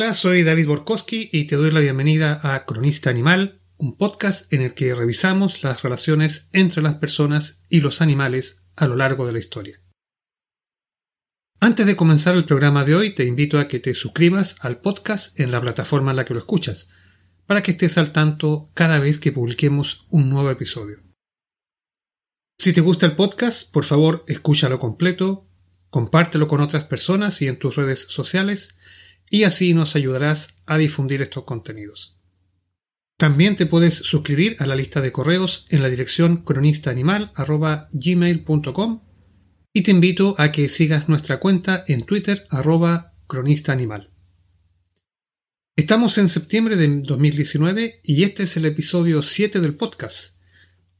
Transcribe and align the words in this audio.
Hola, 0.00 0.14
soy 0.14 0.44
David 0.44 0.68
Borkowski 0.68 1.28
y 1.32 1.46
te 1.46 1.56
doy 1.56 1.72
la 1.72 1.80
bienvenida 1.80 2.38
a 2.44 2.64
Cronista 2.66 3.10
Animal, 3.10 3.62
un 3.78 3.96
podcast 3.96 4.52
en 4.52 4.62
el 4.62 4.72
que 4.72 4.94
revisamos 4.94 5.64
las 5.64 5.82
relaciones 5.82 6.50
entre 6.52 6.82
las 6.82 6.94
personas 6.94 7.64
y 7.68 7.80
los 7.80 8.00
animales 8.00 8.68
a 8.76 8.86
lo 8.86 8.94
largo 8.94 9.26
de 9.26 9.32
la 9.32 9.40
historia. 9.40 9.82
Antes 11.58 11.84
de 11.84 11.96
comenzar 11.96 12.36
el 12.36 12.44
programa 12.44 12.84
de 12.84 12.94
hoy, 12.94 13.12
te 13.12 13.24
invito 13.24 13.58
a 13.58 13.66
que 13.66 13.80
te 13.80 13.92
suscribas 13.92 14.54
al 14.60 14.80
podcast 14.80 15.40
en 15.40 15.50
la 15.50 15.60
plataforma 15.60 16.12
en 16.12 16.18
la 16.18 16.24
que 16.24 16.34
lo 16.34 16.38
escuchas, 16.38 16.90
para 17.46 17.64
que 17.64 17.72
estés 17.72 17.98
al 17.98 18.12
tanto 18.12 18.70
cada 18.74 19.00
vez 19.00 19.18
que 19.18 19.32
publiquemos 19.32 20.06
un 20.10 20.30
nuevo 20.30 20.52
episodio. 20.52 21.02
Si 22.56 22.72
te 22.72 22.82
gusta 22.82 23.04
el 23.04 23.16
podcast, 23.16 23.72
por 23.72 23.84
favor, 23.84 24.24
escúchalo 24.28 24.78
completo, 24.78 25.48
compártelo 25.90 26.46
con 26.46 26.60
otras 26.60 26.84
personas 26.84 27.42
y 27.42 27.48
en 27.48 27.58
tus 27.58 27.74
redes 27.74 28.06
sociales, 28.08 28.77
y 29.30 29.44
así 29.44 29.72
nos 29.74 29.94
ayudarás 29.96 30.60
a 30.66 30.78
difundir 30.78 31.20
estos 31.22 31.44
contenidos. 31.44 32.18
También 33.16 33.56
te 33.56 33.66
puedes 33.66 33.94
suscribir 33.94 34.54
a 34.60 34.66
la 34.66 34.76
lista 34.76 35.00
de 35.00 35.10
correos 35.10 35.66
en 35.70 35.82
la 35.82 35.88
dirección 35.88 36.44
cronistaanimal.gmail.com 36.44 39.02
y 39.72 39.82
te 39.82 39.90
invito 39.90 40.36
a 40.38 40.52
que 40.52 40.68
sigas 40.68 41.08
nuestra 41.08 41.40
cuenta 41.40 41.82
en 41.88 42.02
Twitter 42.02 42.46
arroba 42.50 43.14
cronistaanimal. 43.26 44.12
Estamos 45.74 46.18
en 46.18 46.28
septiembre 46.28 46.76
de 46.76 47.00
2019 47.02 48.00
y 48.02 48.22
este 48.24 48.44
es 48.44 48.56
el 48.56 48.64
episodio 48.64 49.22
7 49.22 49.60
del 49.60 49.74
podcast, 49.74 50.38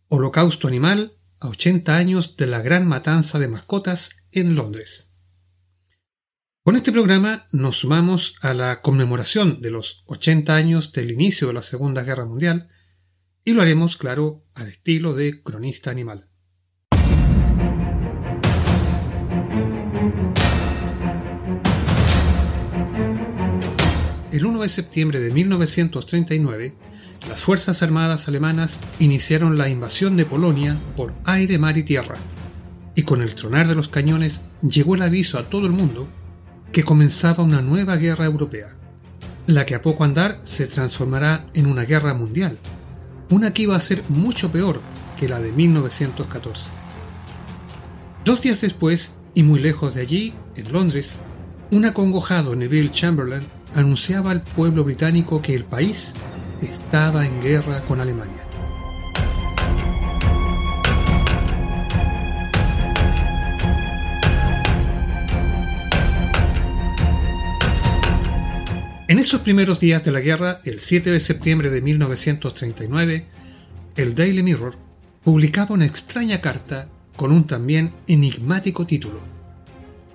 Holocausto 0.08 0.68
Animal 0.68 1.18
a 1.40 1.48
80 1.48 1.96
años 1.96 2.36
de 2.36 2.46
la 2.46 2.62
gran 2.62 2.86
matanza 2.86 3.38
de 3.38 3.48
mascotas 3.48 4.10
en 4.32 4.54
Londres. 4.54 5.14
Con 6.68 6.76
este 6.76 6.92
programa 6.92 7.46
nos 7.50 7.78
sumamos 7.78 8.34
a 8.42 8.52
la 8.52 8.82
conmemoración 8.82 9.62
de 9.62 9.70
los 9.70 10.04
80 10.04 10.54
años 10.54 10.92
del 10.92 11.10
inicio 11.10 11.46
de 11.46 11.54
la 11.54 11.62
Segunda 11.62 12.02
Guerra 12.02 12.26
Mundial 12.26 12.68
y 13.42 13.54
lo 13.54 13.62
haremos, 13.62 13.96
claro, 13.96 14.44
al 14.54 14.68
estilo 14.68 15.14
de 15.14 15.42
cronista 15.42 15.90
animal. 15.90 16.28
El 24.30 24.44
1 24.44 24.60
de 24.60 24.68
septiembre 24.68 25.20
de 25.20 25.30
1939, 25.30 26.74
las 27.30 27.40
Fuerzas 27.40 27.82
Armadas 27.82 28.28
alemanas 28.28 28.80
iniciaron 28.98 29.56
la 29.56 29.70
invasión 29.70 30.18
de 30.18 30.26
Polonia 30.26 30.76
por 30.98 31.14
aire, 31.24 31.56
mar 31.56 31.78
y 31.78 31.84
tierra, 31.84 32.16
y 32.94 33.04
con 33.04 33.22
el 33.22 33.34
tronar 33.34 33.68
de 33.68 33.74
los 33.74 33.88
cañones 33.88 34.44
llegó 34.60 34.96
el 34.96 35.00
aviso 35.00 35.38
a 35.38 35.48
todo 35.48 35.66
el 35.66 35.72
mundo 35.72 36.10
que 36.72 36.84
comenzaba 36.84 37.44
una 37.44 37.62
nueva 37.62 37.96
guerra 37.96 38.24
europea, 38.24 38.68
la 39.46 39.64
que 39.66 39.74
a 39.74 39.82
poco 39.82 40.04
andar 40.04 40.40
se 40.42 40.66
transformará 40.66 41.46
en 41.54 41.66
una 41.66 41.84
guerra 41.84 42.14
mundial, 42.14 42.58
una 43.30 43.52
que 43.52 43.62
iba 43.62 43.76
a 43.76 43.80
ser 43.80 44.02
mucho 44.08 44.50
peor 44.50 44.80
que 45.18 45.28
la 45.28 45.40
de 45.40 45.52
1914. 45.52 46.70
Dos 48.24 48.42
días 48.42 48.60
después, 48.60 49.14
y 49.34 49.42
muy 49.42 49.60
lejos 49.60 49.94
de 49.94 50.02
allí, 50.02 50.34
en 50.56 50.72
Londres, 50.72 51.20
un 51.70 51.84
acongojado 51.84 52.56
Neville 52.56 52.90
Chamberlain 52.90 53.46
anunciaba 53.74 54.30
al 54.30 54.42
pueblo 54.42 54.84
británico 54.84 55.42
que 55.42 55.54
el 55.54 55.64
país 55.64 56.14
estaba 56.60 57.26
en 57.26 57.40
guerra 57.40 57.80
con 57.82 58.00
Alemania. 58.00 58.47
En 69.18 69.22
esos 69.22 69.40
primeros 69.40 69.80
días 69.80 70.04
de 70.04 70.12
la 70.12 70.20
guerra, 70.20 70.60
el 70.62 70.78
7 70.78 71.10
de 71.10 71.18
septiembre 71.18 71.70
de 71.70 71.80
1939, 71.82 73.26
el 73.96 74.14
Daily 74.14 74.44
Mirror 74.44 74.76
publicaba 75.24 75.74
una 75.74 75.86
extraña 75.86 76.40
carta 76.40 76.88
con 77.16 77.32
un 77.32 77.44
también 77.44 77.92
enigmático 78.06 78.86
título, 78.86 79.18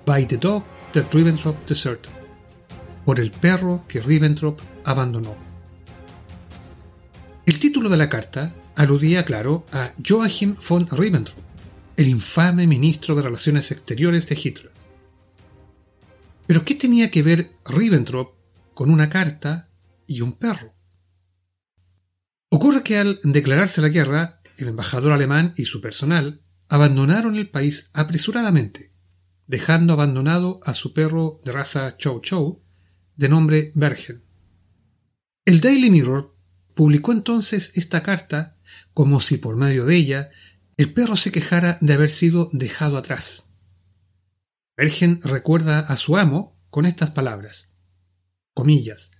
By 0.06 0.26
the 0.26 0.38
Dog 0.38 0.64
that 0.94 1.12
Ribbentrop 1.12 1.68
Deserted, 1.68 2.08
por 3.04 3.20
el 3.20 3.30
perro 3.30 3.84
que 3.88 4.00
Ribbentrop 4.00 4.58
abandonó. 4.84 5.36
El 7.44 7.58
título 7.58 7.90
de 7.90 7.98
la 7.98 8.08
carta 8.08 8.54
aludía, 8.74 9.26
claro, 9.26 9.66
a 9.70 9.92
Joachim 10.02 10.56
von 10.66 10.86
Ribbentrop, 10.90 11.44
el 11.98 12.08
infame 12.08 12.66
ministro 12.66 13.14
de 13.14 13.20
Relaciones 13.20 13.70
Exteriores 13.70 14.26
de 14.26 14.40
Hitler. 14.42 14.72
Pero 16.46 16.64
¿qué 16.64 16.74
tenía 16.74 17.10
que 17.10 17.22
ver 17.22 17.52
Ribbentrop 17.66 18.43
con 18.74 18.90
una 18.90 19.08
carta 19.08 19.70
y 20.06 20.20
un 20.20 20.34
perro? 20.34 20.74
Ocurre 22.50 22.82
que 22.82 22.98
al 22.98 23.18
declararse 23.24 23.80
la 23.80 23.88
guerra, 23.88 24.40
el 24.56 24.68
embajador 24.68 25.12
alemán 25.12 25.52
y 25.56 25.64
su 25.64 25.80
personal 25.80 26.42
abandonaron 26.68 27.36
el 27.36 27.48
país 27.48 27.90
apresuradamente, 27.94 28.92
dejando 29.46 29.92
abandonado 29.92 30.60
a 30.64 30.74
su 30.74 30.92
perro 30.92 31.40
de 31.44 31.52
raza 31.52 31.96
Chow 31.96 32.20
Chow, 32.20 32.62
de 33.16 33.28
nombre 33.28 33.72
Bergen. 33.74 34.24
El 35.44 35.60
Daily 35.60 35.90
Mirror 35.90 36.36
publicó 36.74 37.12
entonces 37.12 37.76
esta 37.76 38.02
carta 38.02 38.56
como 38.92 39.20
si 39.20 39.36
por 39.36 39.56
medio 39.56 39.84
de 39.84 39.96
ella 39.96 40.30
el 40.76 40.92
perro 40.92 41.16
se 41.16 41.30
quejara 41.30 41.78
de 41.80 41.94
haber 41.94 42.10
sido 42.10 42.50
dejado 42.52 42.96
atrás. 42.96 43.54
Bergen 44.76 45.20
recuerda 45.22 45.80
a 45.80 45.96
su 45.96 46.16
amo 46.16 46.58
con 46.70 46.86
estas 46.86 47.10
palabras. 47.10 47.73
Comillas. 48.54 49.10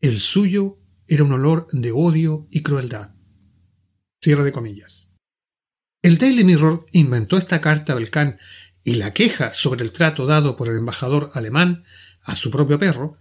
El 0.00 0.20
suyo 0.20 0.78
era 1.08 1.24
un 1.24 1.32
olor 1.32 1.66
de 1.72 1.92
odio 1.92 2.46
y 2.50 2.62
crueldad. 2.62 3.14
Cierre 4.22 4.44
de 4.44 4.52
comillas. 4.52 5.10
El 6.02 6.18
Daily 6.18 6.44
Mirror 6.44 6.86
inventó 6.92 7.38
esta 7.38 7.62
carta 7.62 7.92
a 7.92 7.96
Belcán 7.96 8.38
y 8.84 8.94
la 8.94 9.12
queja 9.12 9.54
sobre 9.54 9.82
el 9.82 9.92
trato 9.92 10.26
dado 10.26 10.56
por 10.56 10.68
el 10.68 10.76
embajador 10.76 11.30
alemán 11.34 11.84
a 12.22 12.34
su 12.34 12.50
propio 12.50 12.78
perro 12.78 13.18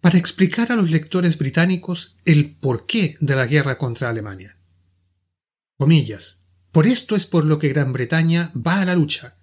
para 0.00 0.18
explicar 0.18 0.70
a 0.70 0.76
los 0.76 0.90
lectores 0.90 1.36
británicos 1.36 2.18
el 2.24 2.54
porqué 2.54 3.16
de 3.20 3.34
la 3.34 3.46
guerra 3.46 3.78
contra 3.78 4.08
Alemania. 4.08 4.56
Comillas. 5.76 6.44
Por 6.70 6.86
esto 6.86 7.16
es 7.16 7.26
por 7.26 7.44
lo 7.44 7.58
que 7.58 7.70
Gran 7.70 7.92
Bretaña 7.92 8.52
va 8.54 8.80
a 8.80 8.84
la 8.84 8.94
lucha. 8.94 9.38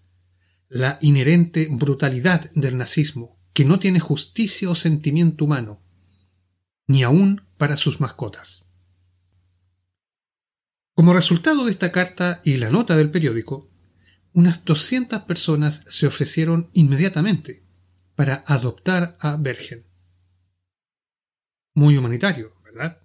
La 0.70 1.00
inherente 1.02 1.68
brutalidad 1.70 2.50
del 2.54 2.78
nazismo, 2.78 3.43
que 3.54 3.66
no 3.66 3.80
tiene 3.80 4.00
justicia 4.00 4.70
o 4.70 4.76
sentimiento 4.76 5.46
humano, 5.46 5.82
ni 6.88 7.04
aun 7.04 7.48
para 7.58 7.78
sus 7.78 8.02
mascotas. 8.02 8.72
Como 10.96 11.14
resultado 11.14 11.66
de 11.66 11.72
esta 11.72 11.92
carta 11.92 12.42
y 12.44 12.58
la 12.58 12.70
nota 12.70 12.96
del 12.96 13.10
periódico, 13.10 13.72
unas 14.34 14.66
200 14.66 15.24
personas 15.24 15.86
se 15.90 16.08
ofrecieron 16.08 16.70
inmediatamente 16.74 17.64
para 18.16 18.44
adoptar 18.48 19.16
a 19.20 19.36
Bergen. 19.38 19.86
Muy 21.74 21.98
humanitario, 21.98 22.56
¿verdad? 22.64 23.00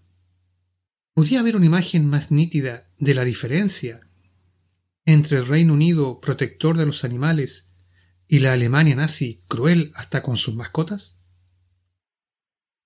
¿Podía 1.15 1.41
haber 1.41 1.57
una 1.57 1.67
imagen 1.67 2.07
más 2.07 2.31
nítida 2.31 2.91
de 2.99 3.15
la 3.15 3.25
diferencia 3.25 4.01
entre 5.05 5.39
el 5.39 5.47
Reino 5.47 5.73
Unido 5.73 6.21
protector 6.21 6.77
de 6.77 6.87
los 6.87 7.05
animales 7.05 7.68
y 8.29 8.41
la 8.41 8.53
Alemania 8.53 8.95
nazi 8.95 9.43
cruel 9.49 9.91
hasta 9.97 10.23
con 10.23 10.37
sus 10.37 10.55
mascotas? 10.55 11.19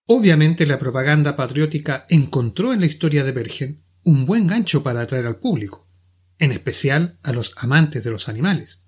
Obviamente 0.07 0.67
la 0.67 0.79
propaganda 0.79 1.37
patriótica 1.37 2.07
encontró 2.09 2.73
en 2.73 2.81
la 2.81 2.87
historia 2.87 3.25
de 3.25 3.33
Bergen 3.33 3.85
un 4.05 4.25
buen 4.25 4.47
gancho 4.47 4.83
para 4.83 5.01
atraer 5.01 5.27
al 5.27 5.39
público, 5.39 5.91
en 6.39 6.53
especial 6.53 7.19
a 7.23 7.33
los 7.33 7.53
amantes 7.57 8.05
de 8.05 8.11
los 8.11 8.29
animales. 8.29 8.87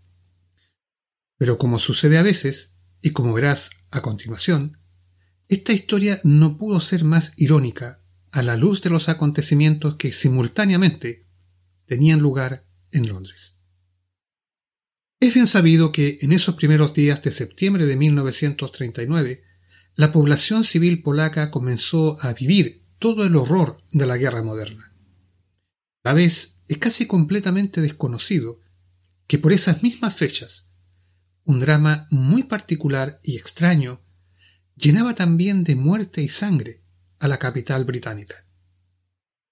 Pero 1.36 1.58
como 1.58 1.78
sucede 1.78 2.18
a 2.18 2.22
veces, 2.22 2.78
y 3.02 3.10
como 3.10 3.34
verás 3.34 3.70
a 3.90 4.00
continuación, 4.00 4.78
esta 5.48 5.72
historia 5.72 6.20
no 6.24 6.56
pudo 6.56 6.80
ser 6.80 7.04
más 7.04 7.32
irónica 7.36 8.02
a 8.32 8.42
la 8.42 8.56
luz 8.56 8.82
de 8.82 8.90
los 8.90 9.08
acontecimientos 9.08 9.96
que 9.96 10.10
simultáneamente 10.10 11.28
tenían 11.86 12.20
lugar 12.20 12.66
en 12.90 13.08
Londres. 13.08 13.53
Es 15.24 15.32
bien 15.32 15.46
sabido 15.46 15.90
que 15.90 16.18
en 16.20 16.32
esos 16.32 16.54
primeros 16.54 16.92
días 16.92 17.22
de 17.22 17.30
septiembre 17.30 17.86
de 17.86 17.96
1939, 17.96 19.42
la 19.94 20.12
población 20.12 20.64
civil 20.64 21.00
polaca 21.00 21.50
comenzó 21.50 22.18
a 22.20 22.34
vivir 22.34 22.84
todo 22.98 23.24
el 23.24 23.34
horror 23.34 23.82
de 23.90 24.04
la 24.04 24.18
guerra 24.18 24.42
moderna. 24.42 24.92
A 26.02 26.10
la 26.10 26.12
vez 26.12 26.60
es 26.68 26.76
casi 26.76 27.06
completamente 27.06 27.80
desconocido 27.80 28.60
que 29.26 29.38
por 29.38 29.54
esas 29.54 29.82
mismas 29.82 30.14
fechas, 30.14 30.74
un 31.44 31.58
drama 31.58 32.06
muy 32.10 32.42
particular 32.42 33.18
y 33.22 33.38
extraño 33.38 34.04
llenaba 34.76 35.14
también 35.14 35.64
de 35.64 35.74
muerte 35.74 36.20
y 36.20 36.28
sangre 36.28 36.84
a 37.18 37.28
la 37.28 37.38
capital 37.38 37.86
británica. 37.86 38.46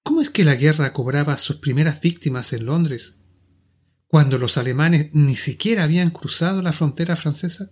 ¿Cómo 0.02 0.20
es 0.20 0.28
que 0.28 0.44
la 0.44 0.54
guerra 0.54 0.92
cobraba 0.92 1.38
sus 1.38 1.56
primeras 1.56 1.98
víctimas 2.02 2.52
en 2.52 2.66
Londres 2.66 3.21
cuando 4.12 4.36
los 4.36 4.58
alemanes 4.58 5.08
ni 5.14 5.36
siquiera 5.36 5.84
habían 5.84 6.10
cruzado 6.10 6.60
la 6.60 6.74
frontera 6.74 7.16
francesa? 7.16 7.70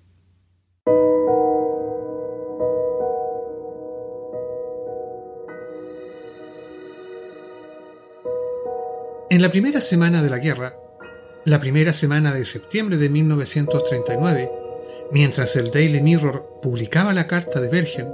En 9.28 9.42
la 9.42 9.50
primera 9.50 9.82
semana 9.82 10.22
de 10.22 10.30
la 10.30 10.38
guerra, 10.38 10.74
la 11.44 11.60
primera 11.60 11.92
semana 11.92 12.32
de 12.32 12.46
septiembre 12.46 12.96
de 12.96 13.10
1939, 13.10 14.50
mientras 15.12 15.56
el 15.56 15.70
Daily 15.70 16.00
Mirror 16.00 16.60
publicaba 16.62 17.12
la 17.12 17.26
carta 17.26 17.60
de 17.60 17.68
Bergen, 17.68 18.08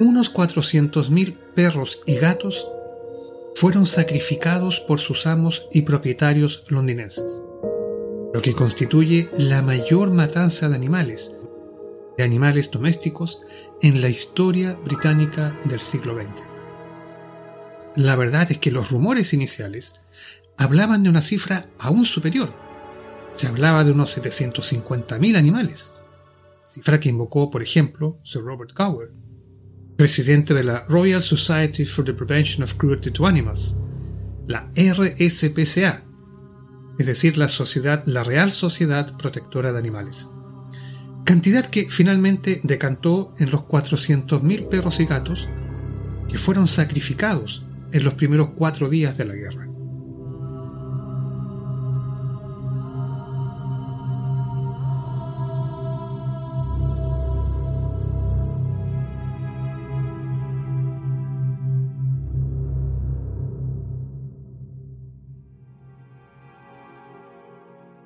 unos 0.00 0.34
400.000 0.34 1.38
perros 1.54 2.00
y 2.04 2.16
gatos 2.16 2.68
fueron 3.54 3.86
sacrificados 3.86 4.80
por 4.80 5.00
sus 5.00 5.26
amos 5.26 5.66
y 5.72 5.82
propietarios 5.82 6.64
londinenses, 6.68 7.42
lo 8.32 8.42
que 8.42 8.54
constituye 8.54 9.30
la 9.36 9.62
mayor 9.62 10.10
matanza 10.10 10.68
de 10.68 10.74
animales, 10.74 11.36
de 12.16 12.24
animales 12.24 12.70
domésticos, 12.70 13.42
en 13.80 14.00
la 14.00 14.08
historia 14.08 14.74
británica 14.84 15.58
del 15.64 15.80
siglo 15.80 16.14
XX. 16.14 16.42
La 17.96 18.16
verdad 18.16 18.50
es 18.50 18.58
que 18.58 18.70
los 18.70 18.90
rumores 18.90 19.32
iniciales 19.32 19.96
hablaban 20.56 21.02
de 21.02 21.10
una 21.10 21.22
cifra 21.22 21.68
aún 21.78 22.04
superior. 22.04 22.52
Se 23.34 23.46
hablaba 23.46 23.84
de 23.84 23.92
unos 23.92 24.16
750.000 24.16 25.36
animales, 25.36 25.92
cifra 26.64 27.00
que 27.00 27.08
invocó, 27.08 27.50
por 27.50 27.62
ejemplo, 27.62 28.18
Sir 28.22 28.42
Robert 28.42 28.72
Gower, 28.74 29.10
presidente 29.96 30.54
de 30.54 30.64
la 30.64 30.84
Royal 30.88 31.22
Society 31.22 31.84
for 31.84 32.04
the 32.04 32.14
Prevention 32.14 32.62
of 32.62 32.74
Cruelty 32.74 33.10
to 33.10 33.26
Animals, 33.26 33.76
la 34.46 34.70
RSPCA, 34.74 36.04
es 36.98 37.06
decir, 37.06 37.36
la, 37.36 37.48
sociedad, 37.48 38.02
la 38.06 38.24
Real 38.24 38.52
Sociedad 38.52 39.16
Protectora 39.16 39.72
de 39.72 39.78
Animales. 39.78 40.28
Cantidad 41.24 41.66
que 41.66 41.88
finalmente 41.88 42.60
decantó 42.64 43.32
en 43.38 43.50
los 43.50 43.62
400.000 43.62 44.68
perros 44.68 44.98
y 45.00 45.06
gatos 45.06 45.48
que 46.28 46.38
fueron 46.38 46.66
sacrificados 46.66 47.64
en 47.92 48.04
los 48.04 48.14
primeros 48.14 48.50
cuatro 48.56 48.88
días 48.88 49.16
de 49.16 49.24
la 49.24 49.34
guerra. 49.34 49.61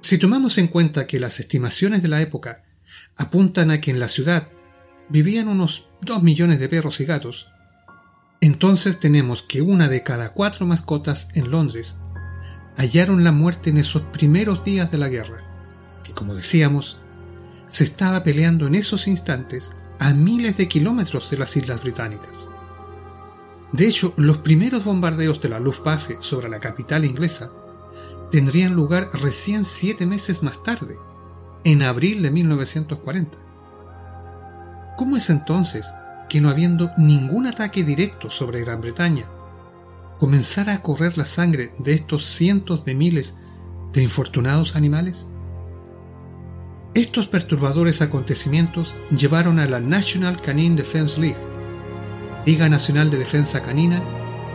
Si 0.07 0.19
tomamos 0.19 0.57
en 0.59 0.69
cuenta 0.69 1.09
que 1.09 1.19
las 1.19 1.41
estimaciones 1.41 2.01
de 2.01 2.07
la 2.07 2.23
época 2.23 2.63
apuntan 3.17 3.73
a 3.73 3.81
que 3.81 3.91
en 3.91 3.99
la 3.99 4.09
ciudad 4.09 4.47
vivían 5.09 5.49
unos 5.49 5.89
2 6.03 6.23
millones 6.23 6.61
de 6.61 6.69
perros 6.69 7.01
y 7.01 7.07
gatos, 7.07 7.49
entonces 8.41 9.01
tenemos 9.01 9.43
que 9.43 9.63
una 9.63 9.89
de 9.89 10.05
cada 10.05 10.33
cuatro 10.33 10.65
mascotas 10.65 11.27
en 11.35 11.51
Londres 11.51 11.97
hallaron 12.77 13.25
la 13.25 13.33
muerte 13.33 13.71
en 13.71 13.79
esos 13.79 14.03
primeros 14.03 14.63
días 14.63 14.93
de 14.93 14.99
la 14.99 15.09
guerra, 15.09 15.43
que 16.05 16.13
como 16.13 16.37
decíamos, 16.37 16.99
se 17.67 17.83
estaba 17.83 18.23
peleando 18.23 18.69
en 18.69 18.77
esos 18.77 19.09
instantes 19.09 19.73
a 19.99 20.13
miles 20.13 20.57
de 20.57 20.69
kilómetros 20.69 21.33
de 21.33 21.39
las 21.39 21.57
islas 21.57 21.83
británicas. 21.83 22.47
De 23.73 23.89
hecho, 23.89 24.15
los 24.17 24.39
primeros 24.39 24.85
bombardeos 24.85 25.41
de 25.41 25.49
la 25.49 25.59
Luftwaffe 25.59 26.19
sobre 26.21 26.49
la 26.49 26.61
capital 26.61 27.05
inglesa 27.05 27.51
tendrían 28.31 28.75
lugar 28.75 29.09
recién 29.13 29.65
siete 29.65 30.07
meses 30.07 30.43
más 30.43 30.63
tarde, 30.63 30.99
en 31.65 31.83
abril 31.83 32.23
de 32.23 32.31
1940. 32.31 33.39
¿Cómo 34.97 35.17
es 35.17 35.31
entonces 35.31 35.93
que 36.29 36.41
no 36.41 36.49
habiendo 36.49 36.91
ningún 36.97 37.47
ataque 37.47 37.85
directo 37.85 38.31
sobre 38.31 38.63
Gran 38.63 38.81
Bretaña, 38.81 39.27
comenzara 40.19 40.75
a 40.75 40.83
correr 40.83 41.19
la 41.19 41.27
sangre 41.27 41.73
de 41.79 41.93
estos 41.93 42.25
cientos 42.25 42.85
de 42.85 42.95
miles 42.95 43.37
de 43.93 44.03
infortunados 44.03 44.75
animales? 44.75 45.29
Estos 46.95 47.29
perturbadores 47.29 48.01
acontecimientos 48.01 48.95
llevaron 49.11 49.59
a 49.59 49.67
la 49.67 49.81
National 49.81 50.41
Canine 50.41 50.77
Defense 50.77 51.21
League, 51.21 51.37
Liga 52.47 52.71
Nacional 52.71 53.11
de 53.11 53.19
Defensa 53.19 53.63
Canina, 53.63 54.03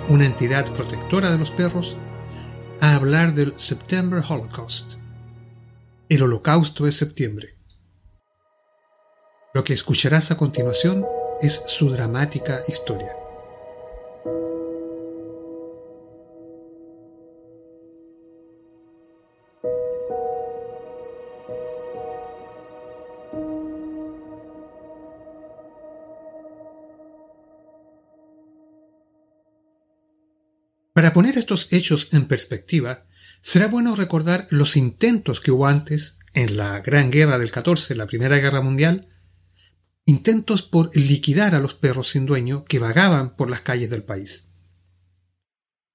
una 0.09 0.25
entidad 0.25 0.65
protectora 0.73 1.29
de 1.29 1.37
los 1.37 1.51
perros, 1.51 1.97
a 2.81 2.95
hablar 2.95 3.35
del 3.35 3.53
September 3.59 4.23
Holocaust, 4.27 4.93
el 6.09 6.23
holocausto 6.23 6.85
de 6.85 6.91
septiembre. 6.91 7.55
Lo 9.53 9.63
que 9.63 9.73
escucharás 9.73 10.31
a 10.31 10.37
continuación 10.37 11.05
es 11.41 11.63
su 11.67 11.91
dramática 11.91 12.61
historia. 12.67 13.20
Para 31.11 31.25
poner 31.25 31.37
estos 31.37 31.73
hechos 31.73 32.07
en 32.13 32.25
perspectiva, 32.25 33.05
será 33.41 33.67
bueno 33.67 33.97
recordar 33.97 34.47
los 34.49 34.77
intentos 34.77 35.41
que 35.41 35.51
hubo 35.51 35.67
antes, 35.67 36.19
en 36.33 36.55
la 36.55 36.79
Gran 36.79 37.11
Guerra 37.11 37.37
del 37.37 37.51
14, 37.51 37.95
la 37.95 38.07
Primera 38.07 38.37
Guerra 38.37 38.61
Mundial, 38.61 39.09
intentos 40.05 40.61
por 40.61 40.95
liquidar 40.95 41.53
a 41.53 41.59
los 41.59 41.73
perros 41.73 42.11
sin 42.11 42.25
dueño 42.25 42.63
que 42.63 42.79
vagaban 42.79 43.35
por 43.35 43.49
las 43.49 43.59
calles 43.59 43.89
del 43.89 44.03
país. 44.03 44.53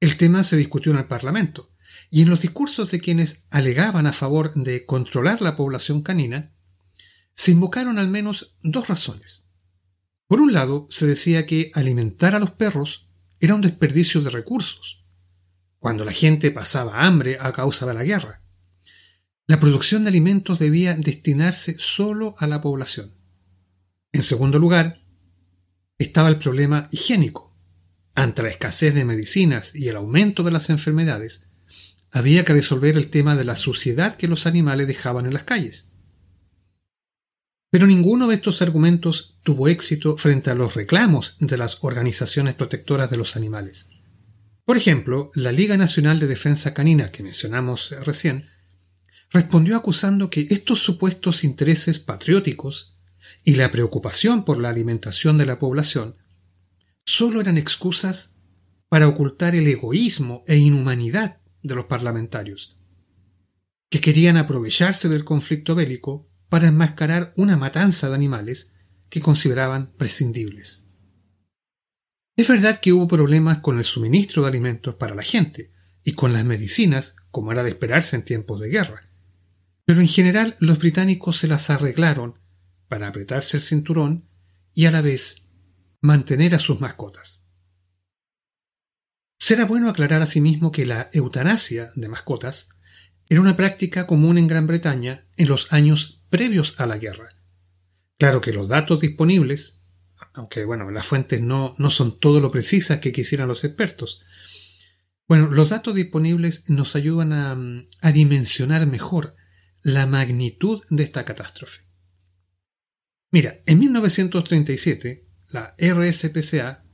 El 0.01 0.19
tema 0.19 0.45
se 0.45 0.59
discutió 0.59 0.93
en 0.93 0.99
el 0.99 1.07
Parlamento, 1.07 1.73
y 2.11 2.21
en 2.21 2.29
los 2.29 2.43
discursos 2.43 2.91
de 2.91 3.01
quienes 3.01 3.47
alegaban 3.49 4.07
a 4.07 4.13
favor 4.13 4.53
de 4.53 4.85
controlar 4.85 5.41
la 5.41 5.57
población 5.57 6.03
canina, 6.03 6.53
se 7.35 7.53
invocaron 7.53 7.99
al 7.99 8.09
menos 8.09 8.59
dos 8.63 8.87
razones. 8.87 9.49
Por 10.27 10.43
un 10.43 10.53
lado, 10.53 10.87
se 10.91 11.07
decía 11.07 11.47
que 11.47 11.71
alimentar 11.73 12.35
a 12.35 12.39
los 12.39 12.51
perros 12.51 13.09
era 13.41 13.55
un 13.55 13.63
desperdicio 13.63 14.21
de 14.21 14.29
recursos, 14.29 15.06
cuando 15.87 16.05
la 16.05 16.11
gente 16.11 16.51
pasaba 16.51 17.07
hambre 17.07 17.39
a 17.41 17.53
causa 17.53 17.87
de 17.87 17.95
la 17.95 18.03
guerra. 18.03 18.43
La 19.47 19.61
producción 19.61 20.03
de 20.03 20.09
alimentos 20.09 20.59
debía 20.59 20.97
destinarse 20.97 21.77
solo 21.79 22.35
a 22.39 22.49
la 22.49 22.61
población. 22.61 23.15
En 24.11 24.25
segundo 24.25 24.59
lugar, 24.59 25.05
estaba 25.97 26.29
el 26.29 26.41
problema 26.41 26.89
higiénico. 26.91 27.57
Ante 28.17 28.43
la 28.43 28.49
escasez 28.49 28.97
de 28.97 29.05
medicinas 29.05 29.77
y 29.77 29.89
el 29.89 29.95
aumento 29.95 30.43
de 30.43 30.51
las 30.51 30.71
enfermedades, 30.71 31.51
había 32.11 32.45
que 32.45 32.55
resolver 32.55 32.97
el 32.97 33.09
tema 33.09 33.37
de 33.37 33.45
la 33.45 33.55
suciedad 33.55 34.17
que 34.17 34.27
los 34.27 34.49
animales 34.49 34.89
dejaban 34.89 35.25
en 35.27 35.35
las 35.35 35.45
calles. 35.45 35.93
Pero 37.71 37.87
ninguno 37.87 38.27
de 38.27 38.35
estos 38.35 38.61
argumentos 38.61 39.39
tuvo 39.45 39.69
éxito 39.69 40.17
frente 40.17 40.51
a 40.51 40.57
los 40.57 40.75
reclamos 40.75 41.37
de 41.39 41.57
las 41.57 41.79
organizaciones 41.83 42.57
protectoras 42.57 43.09
de 43.09 43.19
los 43.19 43.37
animales. 43.37 43.91
Por 44.67 44.77
ejemplo, 44.77 45.31
la 45.37 45.53
Liga 45.53 45.77
Nacional 45.77 46.19
de 46.19 46.27
Defensa 46.27 46.75
Canina, 46.75 47.13
que 47.13 47.23
mencionamos 47.23 47.95
recién, 48.05 48.51
respondió 49.31 49.77
acusando 49.77 50.29
que 50.29 50.49
estos 50.51 50.81
supuestos 50.81 51.45
intereses 51.45 52.01
patrióticos 52.01 52.99
y 53.45 53.55
la 53.55 53.71
preocupación 53.71 54.45
por 54.45 54.59
la 54.59 54.69
alimentación 54.69 55.39
de 55.39 55.47
la 55.47 55.61
población 55.61 56.17
solo 57.05 57.41
eran 57.41 57.59
excusas 57.59 58.39
para 58.89 59.07
ocultar 59.07 59.55
el 59.55 59.69
egoísmo 59.69 60.43
e 60.49 60.57
inhumanidad 60.57 61.41
de 61.63 61.77
los 61.77 61.85
parlamentarios, 61.85 62.77
que 63.89 64.01
querían 64.01 64.37
aprovecharse 64.37 65.09
del 65.09 65.25
conflicto 65.25 65.77
bélico 65.77 66.29
para 66.49 66.67
enmascarar 66.67 67.33
una 67.37 67.57
matanza 67.57 68.09
de 68.09 68.17
animales 68.17 68.73
que 69.11 69.21
consideraban 69.21 69.93
prescindibles. 69.97 70.86
Es 72.37 72.49
verdad 72.49 72.81
que 72.81 72.93
hubo 72.93 73.09
problemas 73.09 73.61
con 73.61 73.79
el 73.79 73.85
suministro 73.85 74.43
de 74.43 74.49
alimentos 74.49 74.95
para 74.97 75.15
la 75.15 75.23
gente 75.23 75.73
y 76.05 76.13
con 76.13 76.35
las 76.35 76.45
medicinas, 76.45 77.17
como 77.31 77.51
era 77.51 77.63
de 77.63 77.71
esperarse 77.71 78.15
en 78.15 78.25
tiempos 78.25 78.61
de 78.61 78.69
guerra, 78.69 79.11
pero 79.87 80.03
en 80.03 80.09
general 80.09 80.55
los 80.61 80.79
británicos 80.79 81.39
se 81.39 81.49
las 81.49 81.71
arreglaron 81.71 82.39
para 82.89 83.09
apretarse 83.09 83.57
el 83.57 83.63
cinturón 83.63 84.29
y 84.75 84.85
a 84.85 84.91
la 84.91 85.01
vez 85.01 85.47
mantener 86.03 86.55
a 86.55 86.59
sus 86.59 86.81
mascotas. 86.81 87.47
Será 89.39 89.65
bueno 89.65 89.89
aclarar 89.89 90.21
asimismo 90.21 90.73
que 90.73 90.85
la 90.85 91.09
eutanasia 91.13 91.91
de 91.95 92.09
mascotas 92.09 92.69
era 93.29 93.41
una 93.41 93.57
práctica 93.57 94.07
común 94.07 94.37
en 94.39 94.47
Gran 94.47 94.67
Bretaña 94.67 95.27
en 95.37 95.49
los 95.49 95.73
años 95.73 96.23
previos 96.29 96.81
a 96.81 96.87
la 96.87 96.99
guerra. 96.99 97.31
Claro 98.19 98.41
que 98.41 98.53
los 98.53 98.69
datos 98.69 99.01
disponibles, 99.01 99.76
aunque 100.35 100.65
bueno, 100.65 100.91
las 100.91 101.07
fuentes 101.07 101.41
no, 101.41 101.75
no 101.79 101.91
son 101.91 102.19
todo 102.19 102.41
lo 102.41 102.51
precisas 102.51 103.01
que 103.01 103.13
quisieran 103.13 103.49
los 103.49 103.65
expertos, 103.65 104.25
bueno, 105.29 105.51
los 105.51 105.71
datos 105.71 105.95
disponibles 105.95 106.71
nos 106.71 106.95
ayudan 106.95 107.33
a, 107.33 107.59
a 108.01 108.13
dimensionar 108.13 108.87
mejor 108.87 109.35
la 109.83 110.07
magnitud 110.07 110.83
de 110.91 111.03
esta 111.03 111.25
catástrofe. 111.25 111.81
Mira, 113.33 113.61
en 113.67 113.81
1937, 113.81 115.29
la 115.51 115.75
RSPCA, 115.79 116.85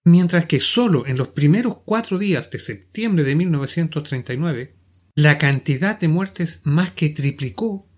mientras 0.06 0.46
que 0.46 0.60
solo 0.60 1.04
en 1.04 1.16
los 1.16 1.28
primeros 1.28 1.78
cuatro 1.84 2.16
días 2.16 2.48
de 2.52 2.60
septiembre 2.60 3.24
de 3.24 3.34
1939, 3.34 4.76
la 5.16 5.36
cantidad 5.36 5.98
de 5.98 6.06
muertes 6.06 6.60
más 6.62 6.92
que 6.92 7.08
triplicó 7.08 7.90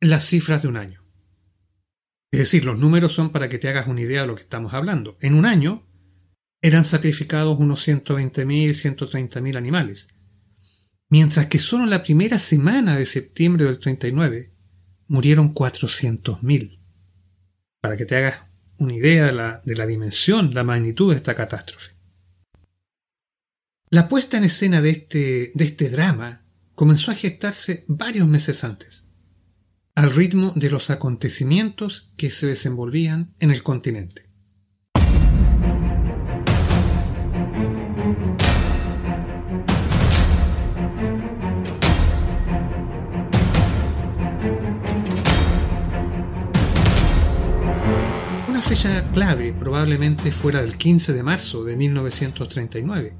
las 0.00 0.26
cifras 0.26 0.62
de 0.62 0.68
un 0.68 0.76
año. 0.76 1.04
Es 2.30 2.38
decir, 2.38 2.64
los 2.64 2.78
números 2.78 3.12
son 3.12 3.30
para 3.30 3.48
que 3.48 3.58
te 3.58 3.68
hagas 3.68 3.88
una 3.88 4.00
idea 4.00 4.20
de 4.20 4.28
lo 4.28 4.36
que 4.36 4.42
estamos 4.42 4.74
hablando. 4.74 5.18
En 5.20 5.34
un 5.34 5.44
año 5.44 5.84
eran 6.62 6.84
sacrificados 6.84 7.58
unos 7.58 7.86
120.000, 7.86 8.70
130.000 8.70 9.56
animales, 9.56 10.14
mientras 11.08 11.46
que 11.46 11.58
solo 11.58 11.82
en 11.82 11.90
la 11.90 12.04
primera 12.04 12.38
semana 12.38 12.94
de 12.94 13.06
septiembre 13.06 13.64
del 13.64 13.80
39 13.80 14.54
murieron 15.08 15.52
400.000. 15.52 16.78
Para 17.80 17.96
que 17.96 18.06
te 18.06 18.16
hagas 18.18 18.49
una 18.80 18.94
idea 18.94 19.60
de 19.64 19.74
la, 19.76 19.86
dimensión, 19.86 20.52
la 20.52 20.64
magnitud 20.64 21.12
de 21.12 21.18
esta 21.18 21.34
catástrofe. 21.34 21.92
La 23.90 24.08
puesta 24.08 24.36
en 24.36 24.44
escena 24.44 24.80
de 24.80 24.90
este, 24.90 25.52
de 25.54 25.64
este 25.64 25.90
drama 25.90 26.46
comenzó 26.74 27.10
a 27.10 27.14
gestarse 27.14 27.84
varios 27.86 28.26
meses 28.26 28.64
antes 28.64 29.10
al 29.94 30.14
ritmo 30.14 30.52
de 30.56 30.70
los 30.70 30.88
acontecimientos 30.88 32.14
que 32.16 32.30
se 32.30 32.46
desenvolvían 32.46 33.34
en 33.38 33.50
el 33.50 33.62
continente. 33.62 34.29
Fecha 48.70 49.04
clave 49.12 49.52
probablemente 49.52 50.30
fuera 50.30 50.62
del 50.62 50.76
15 50.76 51.12
de 51.12 51.24
marzo 51.24 51.64
de 51.64 51.76
1939, 51.76 53.16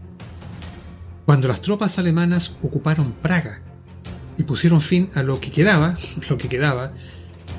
cuando 1.27 1.49
las 1.49 1.61
tropas 1.61 1.99
alemanas 1.99 2.53
ocuparon 2.63 3.11
Praga 3.15 3.61
y 4.39 4.45
pusieron 4.45 4.81
fin 4.81 5.11
a 5.17 5.25
lo 5.25 5.41
que 5.41 5.51
quedaba, 5.51 5.99
lo 6.31 6.39
que 6.39 6.49
quedaba 6.49 6.93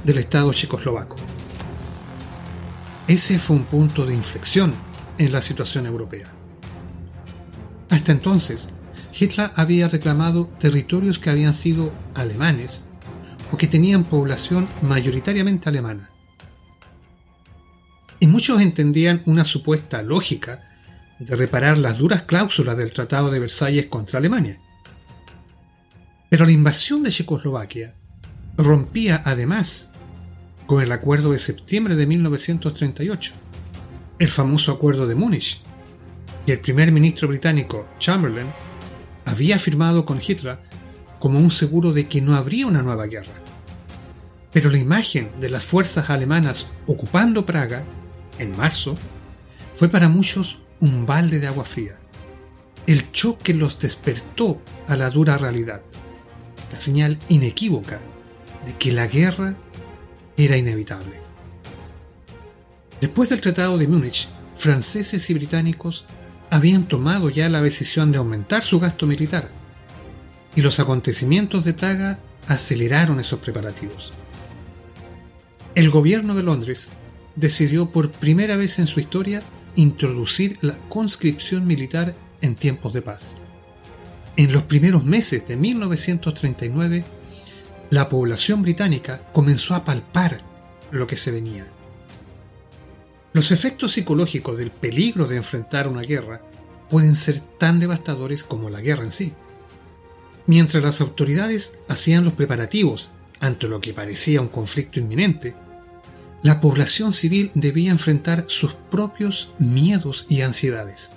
del 0.06 0.20
Estado 0.20 0.54
checoslovaco. 0.54 1.18
Ese 3.10 3.38
fue 3.40 3.58
un 3.58 3.66
punto 3.66 4.06
de 4.06 4.14
inflexión 4.14 4.74
en 5.18 5.34
la 5.34 5.42
situación 5.42 5.86
europea. 5.86 6.32
Hasta 7.90 8.14
entonces, 8.14 8.70
Hitler 9.12 9.52
había 9.58 9.90
reclamado 9.90 10.46
territorios 10.60 11.20
que 11.20 11.30
habían 11.30 11.54
sido 11.54 11.92
alemanes 12.16 12.86
o 13.52 13.58
que 13.58 13.68
tenían 13.68 14.06
población 14.06 14.70
mayoritariamente 14.82 15.68
alemana. 15.68 16.12
Y 18.22 18.28
muchos 18.28 18.62
entendían 18.62 19.24
una 19.26 19.44
supuesta 19.44 20.04
lógica 20.04 20.70
de 21.18 21.36
reparar 21.36 21.80
las 21.80 21.98
duras 21.98 22.22
cláusulas 22.22 22.78
del 22.78 22.94
Tratado 22.94 23.32
de 23.32 23.40
Versalles 23.40 23.88
contra 23.88 24.20
Alemania. 24.20 24.62
Pero 26.30 26.46
la 26.46 26.52
invasión 26.52 27.02
de 27.02 27.10
Checoslovaquia 27.10 27.96
rompía 28.58 29.24
además 29.26 29.90
con 30.68 30.84
el 30.84 30.92
acuerdo 30.92 31.32
de 31.32 31.40
septiembre 31.40 31.96
de 31.96 32.06
1938, 32.06 33.34
el 34.20 34.30
famoso 34.30 34.72
acuerdo 34.72 35.08
de 35.08 35.16
Múnich, 35.16 35.64
y 36.46 36.52
el 36.52 36.60
primer 36.60 36.92
ministro 36.92 37.28
británico 37.28 37.90
Chamberlain 37.98 38.48
había 39.26 39.58
firmado 39.58 40.06
con 40.06 40.22
Hitler 40.26 40.60
como 41.20 41.40
un 41.40 41.50
seguro 41.50 41.92
de 41.92 42.08
que 42.08 42.22
no 42.22 42.36
habría 42.36 42.68
una 42.68 42.84
nueva 42.84 43.08
guerra. 43.08 43.34
Pero 44.54 44.70
la 44.70 44.78
imagen 44.78 45.32
de 45.40 45.50
las 45.50 45.66
fuerzas 45.66 46.12
alemanas 46.12 46.70
ocupando 46.86 47.48
Praga 47.48 47.84
en 48.42 48.56
marzo 48.56 48.98
fue 49.76 49.90
para 49.90 50.10
muchos 50.10 50.60
un 50.80 51.06
balde 51.06 51.40
de 51.40 51.48
agua 51.48 51.66
fría. 51.66 52.00
El 52.88 53.12
choque 53.12 53.54
los 53.54 53.80
despertó 53.80 54.62
a 54.88 54.96
la 54.96 55.10
dura 55.10 55.38
realidad 55.38 55.82
la 56.72 56.80
señal 56.80 57.20
inequívoca 57.28 58.00
de 58.66 58.74
que 58.76 58.92
la 58.92 59.08
guerra 59.08 59.56
era 60.38 60.58
inevitable. 60.58 61.20
Después 63.00 63.30
del 63.30 63.42
Tratado 63.42 63.78
de 63.78 63.88
Múnich, 63.88 64.30
franceses 64.56 65.30
y 65.30 65.34
británicos 65.34 66.06
habían 66.50 66.88
tomado 66.88 67.30
ya 67.30 67.50
la 67.50 67.62
decisión 67.62 68.12
de 68.12 68.20
aumentar 68.20 68.64
su 68.64 68.80
gasto 68.80 69.08
militar, 69.08 69.50
y 70.56 70.62
los 70.62 70.80
acontecimientos 70.80 71.64
de 71.64 71.74
Praga 71.74 72.20
aceleraron 72.48 73.20
esos 73.20 73.40
preparativos. 73.40 74.12
El 75.76 75.90
gobierno 75.90 76.36
de 76.36 76.44
Londres 76.44 76.90
decidió 77.36 77.92
por 77.92 78.12
primera 78.12 78.58
vez 78.58 78.80
en 78.80 78.88
su 78.88 79.00
historia 79.00 79.44
introducir 79.76 80.58
la 80.62 80.76
conscripción 80.90 81.66
militar 81.66 82.16
en 82.42 82.56
tiempos 82.56 82.94
de 82.94 83.02
paz. 83.02 83.38
En 84.38 84.52
los 84.52 84.64
primeros 84.64 85.04
meses 85.04 85.48
de 85.48 85.56
1939, 85.56 87.06
la 87.90 88.10
población 88.10 88.62
británica 88.62 89.22
comenzó 89.34 89.76
a 89.76 89.84
palpar 89.84 90.42
lo 90.92 91.08
que 91.08 91.18
se 91.18 91.32
venía. 91.32 91.68
Los 93.34 93.52
efectos 93.52 93.94
psicológicos 93.94 94.58
del 94.58 94.72
peligro 94.72 95.28
de 95.28 95.38
enfrentar 95.38 95.88
una 95.88 96.02
guerra 96.02 96.42
pueden 96.90 97.16
ser 97.16 97.40
tan 97.40 97.80
devastadores 97.80 98.44
como 98.44 98.70
la 98.70 98.82
guerra 98.82 99.06
en 99.06 99.12
sí. 99.12 99.34
Mientras 100.48 100.84
las 100.84 101.00
autoridades 101.00 101.78
hacían 101.88 102.26
los 102.26 102.34
preparativos 102.34 103.10
ante 103.40 103.68
lo 103.68 103.80
que 103.80 103.94
parecía 103.94 104.42
un 104.42 104.50
conflicto 104.50 105.00
inminente, 105.00 105.56
la 106.44 106.60
población 106.60 107.14
civil 107.14 107.52
debía 107.54 107.92
enfrentar 107.92 108.46
sus 108.48 108.74
propios 108.74 109.54
miedos 109.60 110.26
y 110.28 110.42
ansiedades. 110.42 111.12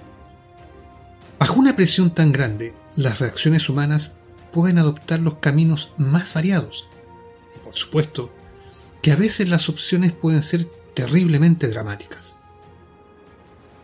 Bajo 1.38 1.58
una 1.58 1.76
presión 1.76 2.12
tan 2.12 2.32
grande, 2.32 2.74
las 2.96 3.18
reacciones 3.18 3.68
humanas 3.68 4.14
pueden 4.52 4.78
adoptar 4.78 5.20
los 5.20 5.38
caminos 5.38 5.92
más 5.96 6.34
variados. 6.34 6.86
Y 7.56 7.58
por 7.58 7.74
supuesto, 7.74 8.32
que 9.02 9.12
a 9.12 9.16
veces 9.16 9.48
las 9.48 9.68
opciones 9.68 10.12
pueden 10.12 10.42
ser 10.42 10.66
terriblemente 10.94 11.68
dramáticas. 11.68 12.36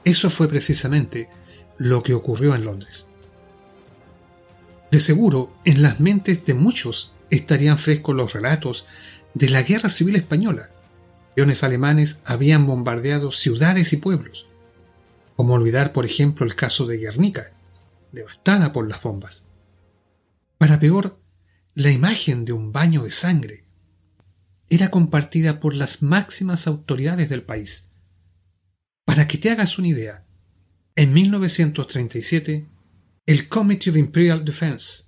Eso 0.04 0.30
fue 0.30 0.48
precisamente 0.48 1.28
lo 1.76 2.02
que 2.02 2.14
ocurrió 2.14 2.54
en 2.54 2.64
Londres. 2.64 3.08
De 4.90 5.00
seguro, 5.00 5.52
en 5.64 5.82
las 5.82 6.00
mentes 6.00 6.44
de 6.44 6.54
muchos 6.54 7.12
estarían 7.30 7.78
frescos 7.78 8.14
los 8.14 8.32
relatos 8.32 8.86
de 9.34 9.48
la 9.48 9.62
Guerra 9.62 9.88
Civil 9.88 10.16
Española. 10.16 10.70
Aviones 11.40 11.64
alemanes 11.64 12.20
habían 12.26 12.66
bombardeado 12.66 13.32
ciudades 13.32 13.94
y 13.94 13.96
pueblos. 13.96 14.46
Como 15.36 15.54
olvidar, 15.54 15.94
por 15.94 16.04
ejemplo, 16.04 16.44
el 16.44 16.54
caso 16.54 16.86
de 16.86 16.98
Guernica, 16.98 17.54
devastada 18.12 18.72
por 18.72 18.86
las 18.86 19.02
bombas. 19.02 19.46
Para 20.58 20.78
peor, 20.78 21.18
la 21.72 21.90
imagen 21.90 22.44
de 22.44 22.52
un 22.52 22.72
baño 22.72 23.04
de 23.04 23.10
sangre 23.10 23.64
era 24.68 24.90
compartida 24.90 25.60
por 25.60 25.72
las 25.72 26.02
máximas 26.02 26.66
autoridades 26.66 27.30
del 27.30 27.42
país. 27.42 27.92
Para 29.06 29.26
que 29.26 29.38
te 29.38 29.48
hagas 29.48 29.78
una 29.78 29.88
idea, 29.88 30.26
en 30.94 31.14
1937, 31.14 32.68
el 33.24 33.48
Committee 33.48 33.88
of 33.88 33.96
Imperial 33.96 34.44
Defense, 34.44 35.04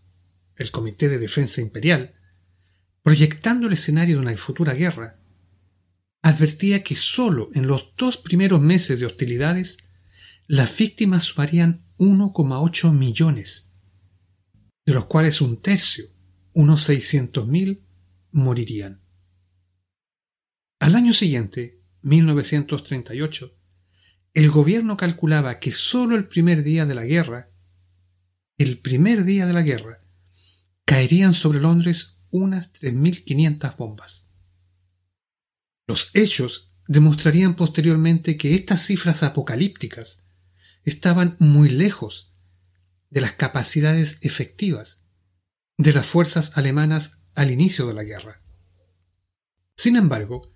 el 0.56 0.70
Comité 0.70 1.10
de 1.10 1.18
Defensa 1.18 1.60
Imperial, 1.60 2.14
proyectando 3.02 3.66
el 3.66 3.74
escenario 3.74 4.16
de 4.16 4.22
una 4.22 4.36
futura 4.38 4.72
guerra, 4.72 5.18
advertía 6.22 6.82
que 6.82 6.96
solo 6.96 7.50
en 7.52 7.66
los 7.66 7.94
dos 7.96 8.16
primeros 8.16 8.60
meses 8.60 9.00
de 9.00 9.06
hostilidades 9.06 9.78
las 10.46 10.76
víctimas 10.76 11.24
sumarían 11.24 11.84
1,8 11.98 12.92
millones, 12.92 13.72
de 14.86 14.94
los 14.94 15.06
cuales 15.06 15.40
un 15.40 15.60
tercio, 15.60 16.06
unos 16.52 16.88
600.000, 16.88 17.82
morirían. 18.30 19.02
Al 20.78 20.96
año 20.96 21.12
siguiente, 21.12 21.80
1938, 22.02 23.56
el 24.34 24.50
gobierno 24.50 24.96
calculaba 24.96 25.58
que 25.58 25.72
solo 25.72 26.16
el 26.16 26.26
primer 26.26 26.62
día 26.62 26.86
de 26.86 26.94
la 26.94 27.04
guerra, 27.04 27.50
el 28.58 28.78
primer 28.78 29.24
día 29.24 29.46
de 29.46 29.52
la 29.52 29.62
guerra, 29.62 30.04
caerían 30.84 31.32
sobre 31.32 31.60
Londres 31.60 32.22
unas 32.30 32.72
3.500 32.72 33.76
bombas. 33.76 34.21
Los 35.86 36.10
hechos 36.14 36.72
demostrarían 36.86 37.54
posteriormente 37.54 38.36
que 38.36 38.54
estas 38.54 38.86
cifras 38.86 39.22
apocalípticas 39.22 40.24
estaban 40.84 41.36
muy 41.38 41.68
lejos 41.68 42.34
de 43.10 43.20
las 43.20 43.32
capacidades 43.32 44.18
efectivas 44.22 45.02
de 45.78 45.92
las 45.92 46.06
fuerzas 46.06 46.56
alemanas 46.56 47.22
al 47.34 47.50
inicio 47.50 47.86
de 47.86 47.94
la 47.94 48.04
guerra. 48.04 48.42
Sin 49.76 49.96
embargo, 49.96 50.52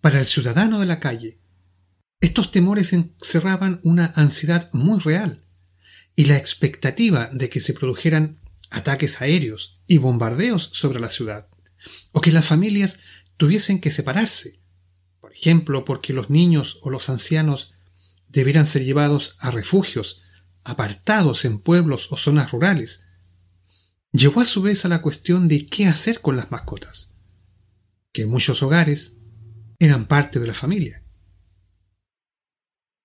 para 0.00 0.20
el 0.20 0.26
ciudadano 0.26 0.80
de 0.80 0.86
la 0.86 1.00
calle, 1.00 1.40
estos 2.20 2.50
temores 2.50 2.92
encerraban 2.92 3.80
una 3.82 4.12
ansiedad 4.16 4.70
muy 4.72 4.98
real 5.00 5.44
y 6.14 6.24
la 6.24 6.36
expectativa 6.36 7.30
de 7.32 7.48
que 7.48 7.60
se 7.60 7.74
produjeran 7.74 8.40
ataques 8.70 9.20
aéreos 9.20 9.82
y 9.86 9.98
bombardeos 9.98 10.70
sobre 10.72 10.98
la 11.00 11.10
ciudad, 11.10 11.48
o 12.12 12.20
que 12.20 12.32
las 12.32 12.46
familias 12.46 12.98
tuviesen 13.36 13.80
que 13.80 13.90
separarse, 13.90 14.60
ejemplo, 15.36 15.84
porque 15.84 16.12
los 16.12 16.30
niños 16.30 16.78
o 16.82 16.90
los 16.90 17.08
ancianos 17.08 17.74
debieran 18.28 18.66
ser 18.66 18.84
llevados 18.84 19.36
a 19.38 19.50
refugios 19.50 20.22
apartados 20.64 21.44
en 21.44 21.58
pueblos 21.58 22.08
o 22.10 22.16
zonas 22.16 22.50
rurales, 22.50 23.06
llevó 24.12 24.40
a 24.40 24.46
su 24.46 24.62
vez 24.62 24.84
a 24.84 24.88
la 24.88 25.02
cuestión 25.02 25.46
de 25.46 25.66
qué 25.66 25.86
hacer 25.86 26.20
con 26.20 26.36
las 26.36 26.50
mascotas, 26.50 27.16
que 28.12 28.22
en 28.22 28.30
muchos 28.30 28.62
hogares 28.62 29.18
eran 29.78 30.06
parte 30.06 30.40
de 30.40 30.46
la 30.46 30.54
familia. 30.54 31.04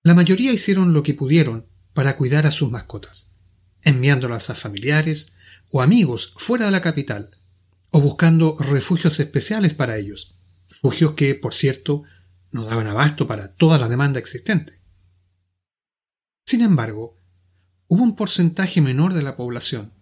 La 0.02 0.14
mayoría 0.14 0.52
hicieron 0.52 0.92
lo 0.92 1.02
que 1.02 1.14
pudieron 1.14 1.68
para 1.92 2.16
cuidar 2.16 2.46
a 2.46 2.50
sus 2.50 2.70
mascotas, 2.70 3.36
enviándolas 3.82 4.50
a 4.50 4.54
familiares 4.54 5.34
o 5.70 5.82
amigos 5.82 6.34
fuera 6.36 6.64
de 6.64 6.72
la 6.72 6.80
capital, 6.80 7.30
o 7.90 8.00
buscando 8.00 8.56
refugios 8.58 9.20
especiales 9.20 9.74
para 9.74 9.98
ellos, 9.98 10.34
refugios 10.68 11.12
que, 11.12 11.34
por 11.34 11.54
cierto, 11.54 12.02
no 12.52 12.64
daban 12.64 12.86
abasto 12.86 13.26
para 13.26 13.54
toda 13.54 13.78
la 13.78 13.88
demanda 13.88 14.18
existente. 14.18 14.80
Sin 16.46 16.60
embargo, 16.60 17.18
hubo 17.88 18.02
un 18.02 18.14
porcentaje 18.14 18.80
menor 18.80 19.14
de 19.14 19.22
la 19.22 19.36
población 19.36 19.94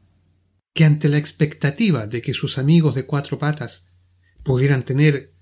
que 0.74 0.84
ante 0.84 1.08
la 1.08 1.18
expectativa 1.18 2.06
de 2.06 2.22
que 2.22 2.34
sus 2.34 2.58
amigos 2.58 2.94
de 2.94 3.06
cuatro 3.06 3.38
patas 3.38 3.88
pudieran 4.42 4.84
tener 4.84 5.34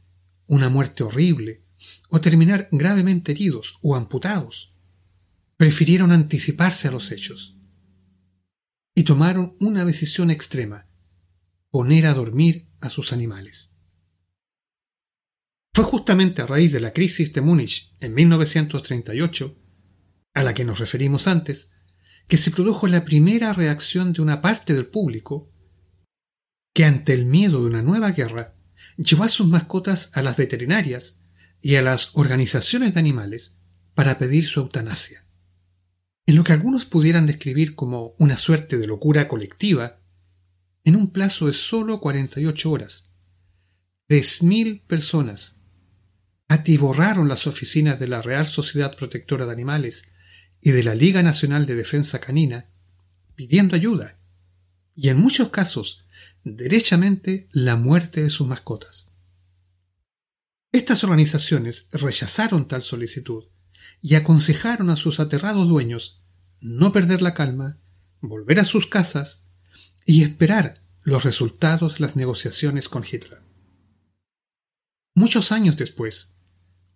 una 0.46 0.68
muerte 0.68 1.02
horrible 1.02 1.64
o 2.08 2.20
terminar 2.20 2.68
gravemente 2.72 3.32
heridos 3.32 3.78
o 3.82 3.94
amputados, 3.94 4.74
prefirieron 5.56 6.12
anticiparse 6.12 6.88
a 6.88 6.90
los 6.90 7.12
hechos 7.12 7.58
y 8.94 9.04
tomaron 9.04 9.56
una 9.60 9.84
decisión 9.84 10.30
extrema, 10.30 10.88
poner 11.70 12.06
a 12.06 12.14
dormir 12.14 12.68
a 12.80 12.90
sus 12.90 13.12
animales. 13.12 13.77
Fue 15.78 15.84
justamente 15.84 16.42
a 16.42 16.46
raíz 16.46 16.72
de 16.72 16.80
la 16.80 16.92
crisis 16.92 17.32
de 17.32 17.40
Múnich 17.40 17.94
en 18.00 18.12
1938, 18.12 19.56
a 20.34 20.42
la 20.42 20.52
que 20.52 20.64
nos 20.64 20.80
referimos 20.80 21.28
antes, 21.28 21.70
que 22.26 22.36
se 22.36 22.50
produjo 22.50 22.88
la 22.88 23.04
primera 23.04 23.52
reacción 23.52 24.12
de 24.12 24.20
una 24.20 24.42
parte 24.42 24.74
del 24.74 24.86
público 24.86 25.52
que 26.74 26.84
ante 26.84 27.12
el 27.12 27.26
miedo 27.26 27.60
de 27.60 27.68
una 27.68 27.82
nueva 27.82 28.10
guerra 28.10 28.56
llevó 28.96 29.22
a 29.22 29.28
sus 29.28 29.46
mascotas 29.46 30.10
a 30.14 30.22
las 30.22 30.36
veterinarias 30.36 31.20
y 31.60 31.76
a 31.76 31.82
las 31.82 32.10
organizaciones 32.14 32.94
de 32.94 32.98
animales 32.98 33.60
para 33.94 34.18
pedir 34.18 34.48
su 34.48 34.58
eutanasia. 34.58 35.28
En 36.26 36.34
lo 36.34 36.42
que 36.42 36.54
algunos 36.54 36.86
pudieran 36.86 37.26
describir 37.26 37.76
como 37.76 38.16
una 38.18 38.36
suerte 38.36 38.78
de 38.78 38.88
locura 38.88 39.28
colectiva, 39.28 40.00
en 40.82 40.96
un 40.96 41.12
plazo 41.12 41.46
de 41.46 41.52
solo 41.52 42.00
48 42.00 42.68
horas, 42.68 43.12
3.000 44.08 44.84
personas 44.84 45.57
atiborraron 46.48 47.28
las 47.28 47.46
oficinas 47.46 48.00
de 48.00 48.08
la 48.08 48.22
Real 48.22 48.46
Sociedad 48.46 48.96
Protectora 48.96 49.46
de 49.46 49.52
Animales 49.52 50.08
y 50.60 50.70
de 50.70 50.82
la 50.82 50.94
Liga 50.94 51.22
Nacional 51.22 51.66
de 51.66 51.76
Defensa 51.76 52.20
Canina 52.20 52.70
pidiendo 53.34 53.76
ayuda 53.76 54.18
y 54.94 55.10
en 55.10 55.18
muchos 55.18 55.50
casos 55.50 56.06
derechamente 56.42 57.48
la 57.52 57.76
muerte 57.76 58.22
de 58.22 58.30
sus 58.30 58.46
mascotas. 58.48 59.12
Estas 60.72 61.04
organizaciones 61.04 61.88
rechazaron 61.92 62.66
tal 62.66 62.82
solicitud 62.82 63.44
y 64.00 64.16
aconsejaron 64.16 64.90
a 64.90 64.96
sus 64.96 65.20
aterrados 65.20 65.68
dueños 65.68 66.22
no 66.60 66.92
perder 66.92 67.22
la 67.22 67.34
calma, 67.34 67.78
volver 68.20 68.58
a 68.58 68.64
sus 68.64 68.86
casas 68.86 69.44
y 70.04 70.22
esperar 70.22 70.82
los 71.02 71.24
resultados 71.24 71.94
de 71.94 72.00
las 72.00 72.16
negociaciones 72.16 72.88
con 72.88 73.04
Hitler. 73.04 73.42
Muchos 75.14 75.52
años 75.52 75.76
después, 75.76 76.37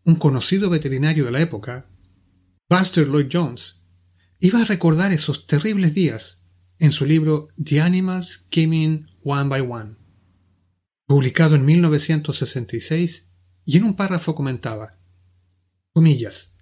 un 0.04 0.16
conocido 0.16 0.70
veterinario 0.70 1.24
de 1.26 1.30
la 1.30 1.40
época, 1.40 1.90
Buster 2.68 3.08
Lloyd 3.08 3.28
Jones, 3.32 3.88
iba 4.40 4.62
a 4.62 4.64
recordar 4.64 5.12
esos 5.12 5.46
terribles 5.46 5.94
días 5.94 6.46
en 6.78 6.90
su 6.90 7.06
libro 7.06 7.48
The 7.62 7.80
Animals 7.80 8.48
Came 8.50 9.06
One 9.22 9.48
by 9.48 9.60
One, 9.60 9.96
publicado 11.06 11.54
en 11.54 11.64
1966, 11.64 13.32
y 13.64 13.76
en 13.76 13.84
un 13.84 13.94
párrafo 13.94 14.34
comentaba, 14.34 14.98
comillas, 15.92 16.56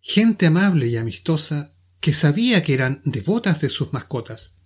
gente 0.00 0.46
amable 0.46 0.88
y 0.88 0.96
amistosa 0.96 1.76
que 2.00 2.12
sabía 2.12 2.62
que 2.62 2.74
eran 2.74 3.00
devotas 3.04 3.60
de 3.60 3.68
sus 3.68 3.92
mascotas, 3.92 4.60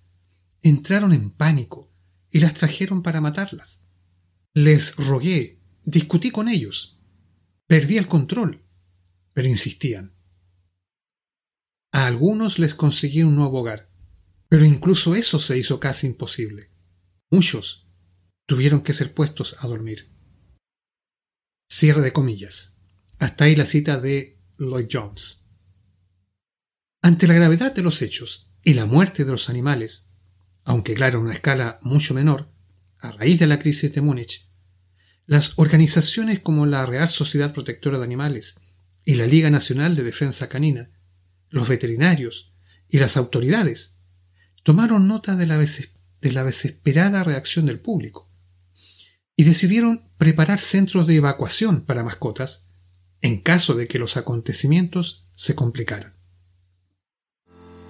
entraron 0.62 1.12
en 1.12 1.31
pánico 1.31 1.92
y 2.31 2.40
las 2.40 2.55
trajeron 2.55 3.03
para 3.03 3.21
matarlas. 3.21 3.85
Les 4.55 4.97
rogué, 4.97 5.61
discutí 5.85 6.31
con 6.31 6.49
ellos, 6.49 6.98
perdí 7.69 7.99
el 7.99 8.07
control, 8.07 8.65
pero 9.35 9.47
insistían. 9.47 10.17
A 11.93 12.07
algunos 12.07 12.59
les 12.59 12.75
conseguí 12.75 13.23
un 13.23 13.37
nuevo 13.37 13.61
hogar, 13.61 13.93
pero 14.49 14.65
incluso 14.65 15.15
eso 15.15 15.39
se 15.39 15.57
hizo 15.59 15.79
casi 15.79 16.07
imposible. 16.07 16.73
Muchos 17.31 17.87
tuvieron 18.47 18.81
que 18.81 18.95
ser 18.95 19.13
puestos 19.13 19.63
a 19.63 19.67
dormir. 19.69 20.11
Cierre 21.71 22.01
de 22.01 22.13
comillas. 22.13 22.79
Hasta 23.19 23.45
ahí 23.45 23.55
la 23.55 23.67
cita 23.67 24.01
de 24.01 24.41
Lloyd 24.57 24.89
Jones. 24.91 25.51
Ante 27.03 27.27
la 27.27 27.35
gravedad 27.35 27.75
de 27.75 27.83
los 27.83 28.01
hechos 28.01 28.55
y 28.65 28.75
la 28.75 28.87
muerte 28.87 29.25
de 29.25 29.31
los 29.31 29.51
animales, 29.51 30.15
aunque 30.65 30.95
claro, 30.95 31.19
en 31.19 31.27
una 31.27 31.35
escala 31.35 31.79
mucho 31.83 32.15
menor, 32.15 32.51
a 33.01 33.13
raíz 33.13 33.39
de 33.39 33.47
la 33.47 33.59
crisis 33.59 33.93
de 33.93 34.01
Múnich, 34.01 34.48
las 35.29 35.53
organizaciones 35.59 36.41
como 36.41 36.64
la 36.64 36.87
Real 36.87 37.09
Sociedad 37.09 37.53
Protectora 37.53 37.99
de 37.99 38.05
Animales 38.05 38.57
y 39.05 39.17
la 39.17 39.27
Liga 39.27 39.51
Nacional 39.51 39.95
de 39.95 40.03
Defensa 40.03 40.49
Canina, 40.49 40.91
los 41.51 41.69
veterinarios 41.69 42.55
y 42.88 42.99
las 42.99 43.19
autoridades 43.19 44.01
tomaron 44.62 45.07
nota 45.07 45.37
de 45.37 45.47
la 45.47 45.59
de 45.59 46.33
la 46.33 46.45
desesperada 46.45 47.23
reacción 47.25 47.67
del 47.67 47.79
público 47.79 48.33
y 49.37 49.45
decidieron 49.45 50.11
preparar 50.17 50.61
centros 50.61 51.07
de 51.07 51.17
evacuación 51.17 51.83
para 51.83 52.03
mascotas 52.03 52.71
en 53.21 53.43
caso 53.43 53.75
de 53.75 53.87
que 53.87 53.99
los 53.99 54.17
acontecimientos 54.17 55.29
se 55.35 55.55
complicaran. 55.55 56.17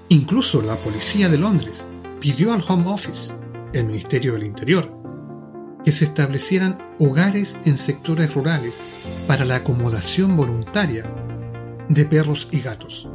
Incluso 0.08 0.60
la 0.60 0.74
policía 0.74 1.28
de 1.28 1.38
Londres 1.38 1.86
pidió 2.20 2.52
al 2.52 2.64
Home 2.66 2.88
Office, 2.88 3.32
el 3.72 3.84
Ministerio 3.84 4.32
del 4.32 4.42
Interior, 4.42 4.97
que 5.88 5.92
se 5.92 6.04
establecieran 6.04 6.76
hogares 6.98 7.56
en 7.64 7.78
sectores 7.78 8.34
rurales 8.34 8.78
para 9.26 9.46
la 9.46 9.56
acomodación 9.56 10.36
voluntaria 10.36 11.06
de 11.88 12.04
perros 12.04 12.46
y 12.50 12.60
gatos. 12.60 13.08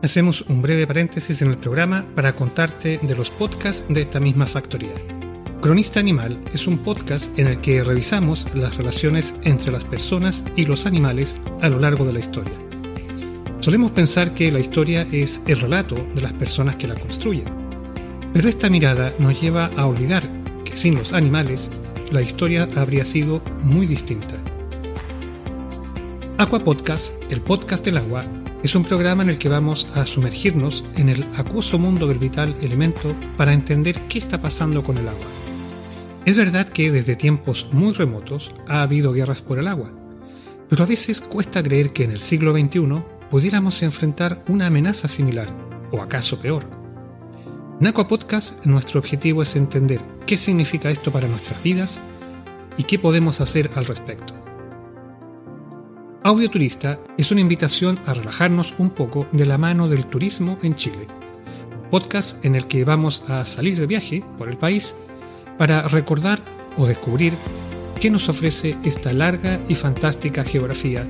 Hacemos 0.00 0.42
un 0.42 0.62
breve 0.62 0.86
paréntesis 0.86 1.42
en 1.42 1.48
el 1.48 1.58
programa 1.58 2.06
para 2.14 2.36
contarte 2.36 3.00
de 3.02 3.16
los 3.16 3.30
podcasts 3.30 3.82
de 3.88 4.02
esta 4.02 4.20
misma 4.20 4.46
factoría. 4.46 4.94
Cronista 5.60 5.98
Animal 5.98 6.40
es 6.54 6.68
un 6.68 6.78
podcast 6.78 7.36
en 7.36 7.48
el 7.48 7.60
que 7.60 7.82
revisamos 7.82 8.46
las 8.54 8.76
relaciones 8.76 9.34
entre 9.42 9.72
las 9.72 9.84
personas 9.84 10.44
y 10.54 10.66
los 10.66 10.86
animales 10.86 11.36
a 11.62 11.68
lo 11.68 11.80
largo 11.80 12.04
de 12.04 12.12
la 12.12 12.20
historia. 12.20 12.69
Solemos 13.60 13.90
pensar 13.90 14.32
que 14.32 14.50
la 14.50 14.58
historia 14.58 15.06
es 15.12 15.42
el 15.46 15.60
relato 15.60 15.94
de 16.14 16.22
las 16.22 16.32
personas 16.32 16.76
que 16.76 16.88
la 16.88 16.94
construyen, 16.94 17.44
Pero 18.32 18.48
esta 18.48 18.70
mirada 18.70 19.12
nos 19.18 19.38
lleva 19.38 19.68
a 19.76 19.86
olvidar 19.86 20.22
que 20.64 20.76
sin 20.76 20.94
los 20.94 21.12
animales, 21.12 21.70
la 22.10 22.22
historia 22.22 22.66
habría 22.76 23.04
sido 23.04 23.42
muy 23.62 23.86
distinta. 23.86 24.34
Aqua 26.38 26.60
Podcast, 26.60 27.12
el 27.30 27.42
podcast 27.42 27.84
del 27.84 27.98
agua, 27.98 28.24
es 28.62 28.74
un 28.74 28.84
programa 28.84 29.24
en 29.24 29.30
el 29.30 29.38
que 29.38 29.50
vamos 29.50 29.88
a 29.94 30.06
sumergirnos 30.06 30.84
en 30.96 31.10
el 31.10 31.22
acuoso 31.36 31.78
mundo 31.78 32.06
del 32.06 32.18
vital 32.18 32.56
elemento 32.62 33.14
para 33.36 33.52
entender 33.52 33.94
qué 34.08 34.20
está 34.20 34.40
pasando 34.40 34.82
con 34.82 34.96
el 34.96 35.08
agua. 35.08 35.26
Es 36.24 36.34
verdad 36.34 36.66
que 36.66 36.90
desde 36.90 37.14
tiempos 37.14 37.68
muy 37.72 37.92
remotos 37.92 38.54
ha 38.68 38.80
habido 38.80 39.12
guerras 39.12 39.42
por 39.42 39.58
el 39.58 39.68
agua, 39.68 39.90
pero 40.70 40.84
a 40.84 40.86
veces 40.86 41.20
cuesta 41.20 41.62
creer 41.62 41.92
que 41.92 42.04
en 42.04 42.12
el 42.12 42.20
siglo 42.22 42.52
XXI 42.52 43.19
pudiéramos 43.30 43.82
enfrentar 43.82 44.42
una 44.48 44.66
amenaza 44.66 45.06
similar, 45.06 45.48
o 45.92 46.02
acaso 46.02 46.40
peor. 46.40 46.68
En 47.80 47.86
Aqua 47.86 48.08
Podcast 48.08 48.66
nuestro 48.66 48.98
objetivo 48.98 49.42
es 49.42 49.54
entender 49.54 50.00
qué 50.26 50.36
significa 50.36 50.90
esto 50.90 51.12
para 51.12 51.28
nuestras 51.28 51.62
vidas 51.62 52.00
y 52.76 52.82
qué 52.82 52.98
podemos 52.98 53.40
hacer 53.40 53.70
al 53.76 53.86
respecto. 53.86 54.34
Audio 56.22 56.50
Turista 56.50 56.98
es 57.16 57.30
una 57.30 57.40
invitación 57.40 57.98
a 58.04 58.14
relajarnos 58.14 58.74
un 58.78 58.90
poco 58.90 59.26
de 59.32 59.46
la 59.46 59.56
mano 59.56 59.88
del 59.88 60.06
turismo 60.06 60.58
en 60.62 60.74
Chile. 60.74 61.06
Podcast 61.90 62.44
en 62.44 62.56
el 62.56 62.66
que 62.66 62.84
vamos 62.84 63.30
a 63.30 63.44
salir 63.44 63.78
de 63.78 63.86
viaje 63.86 64.22
por 64.36 64.48
el 64.48 64.58
país 64.58 64.96
para 65.56 65.82
recordar 65.82 66.40
o 66.76 66.86
descubrir 66.86 67.32
qué 68.00 68.10
nos 68.10 68.28
ofrece 68.28 68.76
esta 68.84 69.12
larga 69.12 69.60
y 69.68 69.76
fantástica 69.76 70.44
geografía 70.44 71.06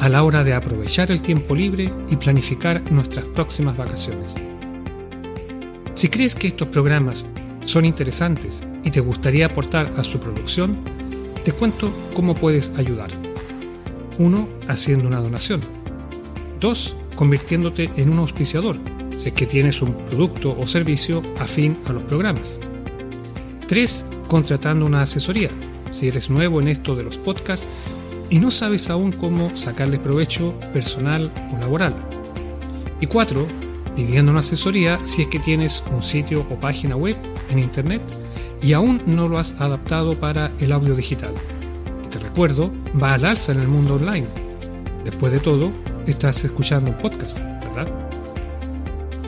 a 0.00 0.08
la 0.08 0.22
hora 0.22 0.42
de 0.42 0.54
aprovechar 0.54 1.10
el 1.10 1.20
tiempo 1.20 1.54
libre 1.54 1.92
y 2.10 2.16
planificar 2.16 2.90
nuestras 2.90 3.24
próximas 3.26 3.76
vacaciones. 3.76 4.34
Si 5.94 6.08
crees 6.08 6.34
que 6.34 6.48
estos 6.48 6.68
programas 6.68 7.26
son 7.66 7.84
interesantes 7.84 8.66
y 8.82 8.90
te 8.90 9.00
gustaría 9.00 9.46
aportar 9.46 9.90
a 9.98 10.04
su 10.04 10.18
producción, 10.18 10.78
te 11.44 11.52
cuento 11.52 11.92
cómo 12.14 12.34
puedes 12.34 12.76
ayudar. 12.78 13.10
1. 14.18 14.48
Haciendo 14.68 15.06
una 15.06 15.20
donación. 15.20 15.60
2. 16.60 16.96
Convirtiéndote 17.16 17.90
en 17.96 18.10
un 18.10 18.20
auspiciador, 18.20 18.78
si 19.18 19.28
es 19.28 19.34
que 19.34 19.46
tienes 19.46 19.82
un 19.82 19.92
producto 20.06 20.56
o 20.58 20.66
servicio 20.66 21.22
afín 21.38 21.76
a 21.86 21.92
los 21.92 22.02
programas. 22.04 22.58
3. 23.68 24.06
Contratando 24.28 24.86
una 24.86 25.02
asesoría, 25.02 25.50
si 25.92 26.08
eres 26.08 26.30
nuevo 26.30 26.60
en 26.62 26.68
esto 26.68 26.96
de 26.96 27.04
los 27.04 27.18
podcasts 27.18 27.68
y 28.30 28.38
no 28.38 28.50
sabes 28.50 28.88
aún 28.88 29.12
cómo 29.12 29.56
sacarle 29.56 29.98
provecho 29.98 30.54
personal 30.72 31.30
o 31.52 31.58
laboral. 31.58 31.94
Y 33.00 33.06
4. 33.06 33.46
Pidiendo 33.96 34.30
una 34.30 34.40
asesoría 34.40 34.98
si 35.04 35.22
es 35.22 35.28
que 35.28 35.40
tienes 35.40 35.82
un 35.92 36.02
sitio 36.02 36.46
o 36.50 36.54
página 36.58 36.96
web 36.96 37.16
en 37.50 37.58
Internet 37.58 38.00
y 38.62 38.72
aún 38.72 39.02
no 39.04 39.28
lo 39.28 39.38
has 39.38 39.60
adaptado 39.60 40.18
para 40.18 40.52
el 40.60 40.72
audio 40.72 40.94
digital 40.94 41.34
te 42.10 42.18
recuerdo, 42.18 42.70
va 43.00 43.14
al 43.14 43.24
alza 43.24 43.52
en 43.52 43.60
el 43.60 43.68
mundo 43.68 43.94
online. 43.94 44.26
Después 45.04 45.32
de 45.32 45.38
todo, 45.38 45.70
estás 46.06 46.44
escuchando 46.44 46.90
un 46.90 46.96
podcast, 46.96 47.38
¿verdad? 47.38 47.88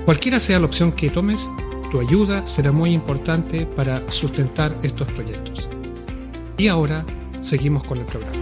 Cualquiera 0.05 0.41
sea 0.41 0.59
la 0.59 0.67
opción 0.67 0.93
que 0.93 1.09
tomes, 1.09 1.49
tu 1.91 2.01
ayuda 2.01 2.47
será 2.47 2.73
muy 2.73 2.91
importante 2.91 3.65
para 3.65 4.03
sustentar 4.11 4.75
estos 4.83 5.11
proyectos. 5.13 5.69
Y 6.59 6.69
ahora 6.69 7.05
seguimos 7.41 7.85
con 7.87 7.99
el 7.99 8.05
programa. 8.05 8.42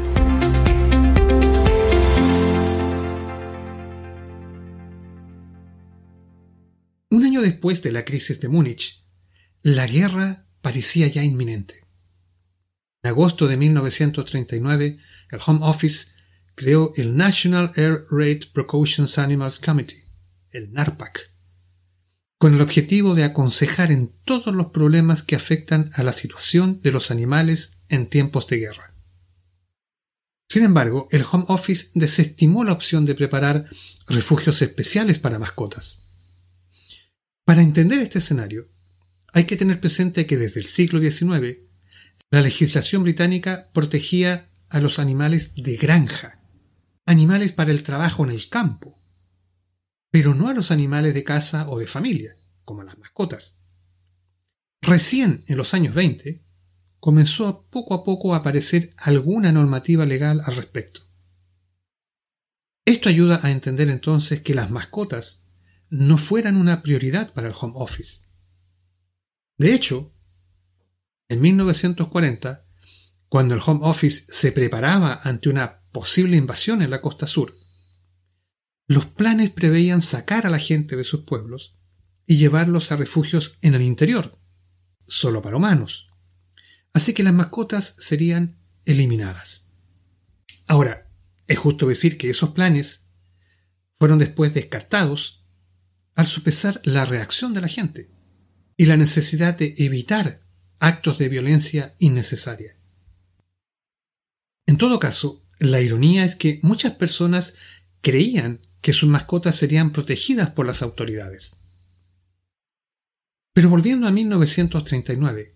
Después 7.40 7.82
de 7.82 7.92
la 7.92 8.04
crisis 8.04 8.40
de 8.40 8.48
Múnich, 8.48 9.04
la 9.62 9.86
guerra 9.86 10.46
parecía 10.60 11.06
ya 11.06 11.24
inminente. 11.24 11.86
En 13.02 13.10
agosto 13.10 13.46
de 13.46 13.56
1939, 13.56 14.98
el 15.30 15.40
Home 15.46 15.60
Office 15.62 16.12
creó 16.54 16.92
el 16.96 17.16
National 17.16 17.72
Air 17.76 18.04
Raid 18.10 18.44
Precautions 18.52 19.18
Animals 19.18 19.58
Committee, 19.58 20.04
el 20.50 20.72
NARPAC, 20.72 21.32
con 22.38 22.54
el 22.54 22.60
objetivo 22.60 23.14
de 23.14 23.24
aconsejar 23.24 23.90
en 23.90 24.12
todos 24.24 24.54
los 24.54 24.66
problemas 24.66 25.22
que 25.22 25.36
afectan 25.36 25.90
a 25.94 26.02
la 26.02 26.12
situación 26.12 26.80
de 26.82 26.92
los 26.92 27.10
animales 27.10 27.80
en 27.88 28.06
tiempos 28.06 28.46
de 28.48 28.58
guerra. 28.58 28.94
Sin 30.50 30.64
embargo, 30.64 31.06
el 31.12 31.24
Home 31.30 31.44
Office 31.48 31.90
desestimó 31.94 32.64
la 32.64 32.72
opción 32.72 33.04
de 33.04 33.14
preparar 33.14 33.66
refugios 34.08 34.62
especiales 34.62 35.18
para 35.18 35.38
mascotas. 35.38 36.09
Para 37.50 37.62
entender 37.62 37.98
este 37.98 38.20
escenario, 38.20 38.68
hay 39.32 39.42
que 39.42 39.56
tener 39.56 39.80
presente 39.80 40.24
que 40.24 40.36
desde 40.36 40.60
el 40.60 40.66
siglo 40.66 41.00
XIX 41.00 41.58
la 42.30 42.42
legislación 42.42 43.02
británica 43.02 43.72
protegía 43.72 44.52
a 44.68 44.78
los 44.78 45.00
animales 45.00 45.56
de 45.56 45.76
granja, 45.76 46.44
animales 47.06 47.50
para 47.50 47.72
el 47.72 47.82
trabajo 47.82 48.22
en 48.22 48.30
el 48.30 48.48
campo, 48.48 49.02
pero 50.12 50.32
no 50.32 50.46
a 50.46 50.54
los 50.54 50.70
animales 50.70 51.12
de 51.12 51.24
casa 51.24 51.68
o 51.68 51.80
de 51.80 51.88
familia, 51.88 52.36
como 52.64 52.84
las 52.84 52.96
mascotas. 52.98 53.58
Recién 54.80 55.42
en 55.48 55.56
los 55.56 55.74
años 55.74 55.92
20 55.92 56.44
comenzó 57.00 57.66
poco 57.68 57.94
a 57.94 58.04
poco 58.04 58.32
a 58.32 58.36
aparecer 58.36 58.90
alguna 58.96 59.50
normativa 59.50 60.06
legal 60.06 60.40
al 60.44 60.54
respecto. 60.54 61.00
Esto 62.84 63.08
ayuda 63.08 63.40
a 63.42 63.50
entender 63.50 63.90
entonces 63.90 64.40
que 64.40 64.54
las 64.54 64.70
mascotas 64.70 65.49
no 65.90 66.16
fueran 66.18 66.56
una 66.56 66.82
prioridad 66.82 67.32
para 67.32 67.48
el 67.48 67.54
home 67.58 67.74
office. 67.76 68.22
De 69.58 69.74
hecho, 69.74 70.14
en 71.28 71.40
1940, 71.40 72.66
cuando 73.28 73.54
el 73.54 73.60
Home 73.64 73.80
Office 73.84 74.26
se 74.32 74.50
preparaba 74.50 75.20
ante 75.22 75.48
una 75.48 75.82
posible 75.92 76.36
invasión 76.36 76.82
en 76.82 76.90
la 76.90 77.00
costa 77.00 77.28
sur, 77.28 77.56
los 78.88 79.06
planes 79.06 79.50
preveían 79.50 80.02
sacar 80.02 80.46
a 80.46 80.50
la 80.50 80.58
gente 80.58 80.96
de 80.96 81.04
sus 81.04 81.20
pueblos 81.20 81.78
y 82.26 82.38
llevarlos 82.38 82.90
a 82.90 82.96
refugios 82.96 83.56
en 83.60 83.74
el 83.74 83.82
interior, 83.82 84.36
solo 85.06 85.42
para 85.42 85.58
humanos. 85.58 86.10
Así 86.92 87.14
que 87.14 87.22
las 87.22 87.34
mascotas 87.34 87.94
serían 87.98 88.58
eliminadas. 88.84 89.70
Ahora, 90.66 91.08
es 91.46 91.58
justo 91.58 91.86
decir 91.86 92.18
que 92.18 92.30
esos 92.30 92.50
planes 92.50 93.06
fueron 93.94 94.18
después 94.18 94.54
descartados 94.54 95.39
al 96.14 96.26
sopesar 96.26 96.80
la 96.84 97.04
reacción 97.04 97.54
de 97.54 97.60
la 97.60 97.68
gente 97.68 98.10
y 98.76 98.86
la 98.86 98.96
necesidad 98.96 99.56
de 99.56 99.74
evitar 99.78 100.40
actos 100.78 101.18
de 101.18 101.28
violencia 101.28 101.94
innecesaria. 101.98 102.76
En 104.66 104.78
todo 104.78 104.98
caso, 104.98 105.44
la 105.58 105.80
ironía 105.80 106.24
es 106.24 106.36
que 106.36 106.60
muchas 106.62 106.94
personas 106.94 107.54
creían 108.00 108.60
que 108.80 108.92
sus 108.92 109.08
mascotas 109.08 109.56
serían 109.56 109.92
protegidas 109.92 110.50
por 110.50 110.66
las 110.66 110.82
autoridades. 110.82 111.56
Pero 113.52 113.68
volviendo 113.68 114.06
a 114.06 114.12
1939, 114.12 115.54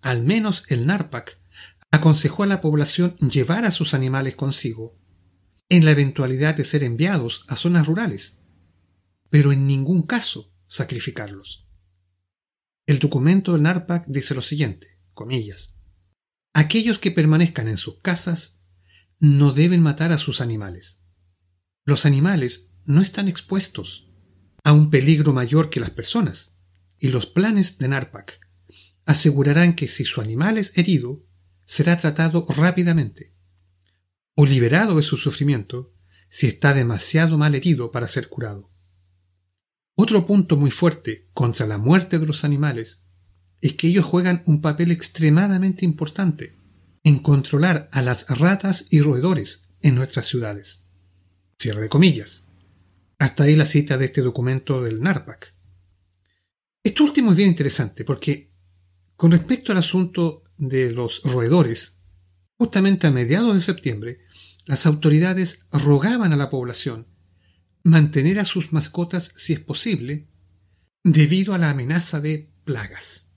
al 0.00 0.22
menos 0.22 0.64
el 0.68 0.86
NARPAC 0.86 1.38
aconsejó 1.90 2.42
a 2.42 2.46
la 2.46 2.60
población 2.60 3.16
llevar 3.18 3.64
a 3.64 3.70
sus 3.70 3.94
animales 3.94 4.34
consigo 4.34 4.98
en 5.68 5.84
la 5.84 5.92
eventualidad 5.92 6.56
de 6.56 6.64
ser 6.64 6.82
enviados 6.82 7.44
a 7.48 7.56
zonas 7.56 7.86
rurales, 7.86 8.40
pero 9.34 9.50
en 9.50 9.66
ningún 9.66 10.02
caso 10.02 10.54
sacrificarlos. 10.68 11.68
El 12.86 13.00
documento 13.00 13.52
del 13.52 13.62
NARPAC 13.62 14.06
dice 14.06 14.32
lo 14.32 14.42
siguiente, 14.42 15.00
comillas, 15.12 15.80
aquellos 16.52 17.00
que 17.00 17.10
permanezcan 17.10 17.66
en 17.66 17.76
sus 17.76 18.00
casas 18.00 18.62
no 19.18 19.50
deben 19.50 19.82
matar 19.82 20.12
a 20.12 20.18
sus 20.18 20.40
animales. 20.40 21.02
Los 21.84 22.06
animales 22.06 22.76
no 22.84 23.02
están 23.02 23.26
expuestos 23.26 24.08
a 24.62 24.72
un 24.72 24.88
peligro 24.88 25.32
mayor 25.32 25.68
que 25.68 25.80
las 25.80 25.90
personas, 25.90 26.60
y 27.00 27.08
los 27.08 27.26
planes 27.26 27.78
de 27.78 27.88
NARPAC 27.88 28.38
asegurarán 29.04 29.74
que 29.74 29.88
si 29.88 30.04
su 30.04 30.20
animal 30.20 30.58
es 30.58 30.78
herido, 30.78 31.26
será 31.66 31.96
tratado 31.96 32.46
rápidamente, 32.50 33.34
o 34.36 34.46
liberado 34.46 34.98
de 34.98 35.02
su 35.02 35.16
sufrimiento 35.16 35.92
si 36.30 36.46
está 36.46 36.72
demasiado 36.72 37.36
mal 37.36 37.56
herido 37.56 37.90
para 37.90 38.06
ser 38.06 38.28
curado. 38.28 38.73
Otro 39.96 40.26
punto 40.26 40.56
muy 40.56 40.72
fuerte 40.72 41.28
contra 41.34 41.66
la 41.66 41.78
muerte 41.78 42.18
de 42.18 42.26
los 42.26 42.44
animales 42.44 43.06
es 43.60 43.74
que 43.74 43.86
ellos 43.86 44.04
juegan 44.04 44.42
un 44.46 44.60
papel 44.60 44.90
extremadamente 44.90 45.84
importante 45.84 46.56
en 47.04 47.20
controlar 47.20 47.88
a 47.92 48.02
las 48.02 48.28
ratas 48.28 48.86
y 48.90 49.00
roedores 49.00 49.68
en 49.82 49.94
nuestras 49.94 50.26
ciudades. 50.26 50.88
Cierre 51.58 51.82
de 51.82 51.88
comillas. 51.88 52.48
Hasta 53.18 53.44
ahí 53.44 53.54
la 53.54 53.66
cita 53.66 53.96
de 53.96 54.06
este 54.06 54.20
documento 54.20 54.82
del 54.82 55.00
NARPAC. 55.00 55.54
Esto 56.82 57.04
último 57.04 57.30
es 57.30 57.36
bien 57.36 57.50
interesante 57.50 58.04
porque 58.04 58.50
con 59.16 59.30
respecto 59.30 59.70
al 59.70 59.78
asunto 59.78 60.42
de 60.58 60.90
los 60.90 61.22
roedores, 61.22 62.02
justamente 62.58 63.06
a 63.06 63.12
mediados 63.12 63.54
de 63.54 63.60
septiembre, 63.60 64.18
las 64.66 64.86
autoridades 64.86 65.66
rogaban 65.70 66.32
a 66.32 66.36
la 66.36 66.50
población 66.50 67.13
mantener 67.84 68.40
a 68.40 68.44
sus 68.44 68.72
mascotas 68.72 69.30
si 69.36 69.52
es 69.52 69.60
posible, 69.60 70.28
debido 71.04 71.54
a 71.54 71.58
la 71.58 71.70
amenaza 71.70 72.20
de 72.20 72.52
plagas. 72.64 73.30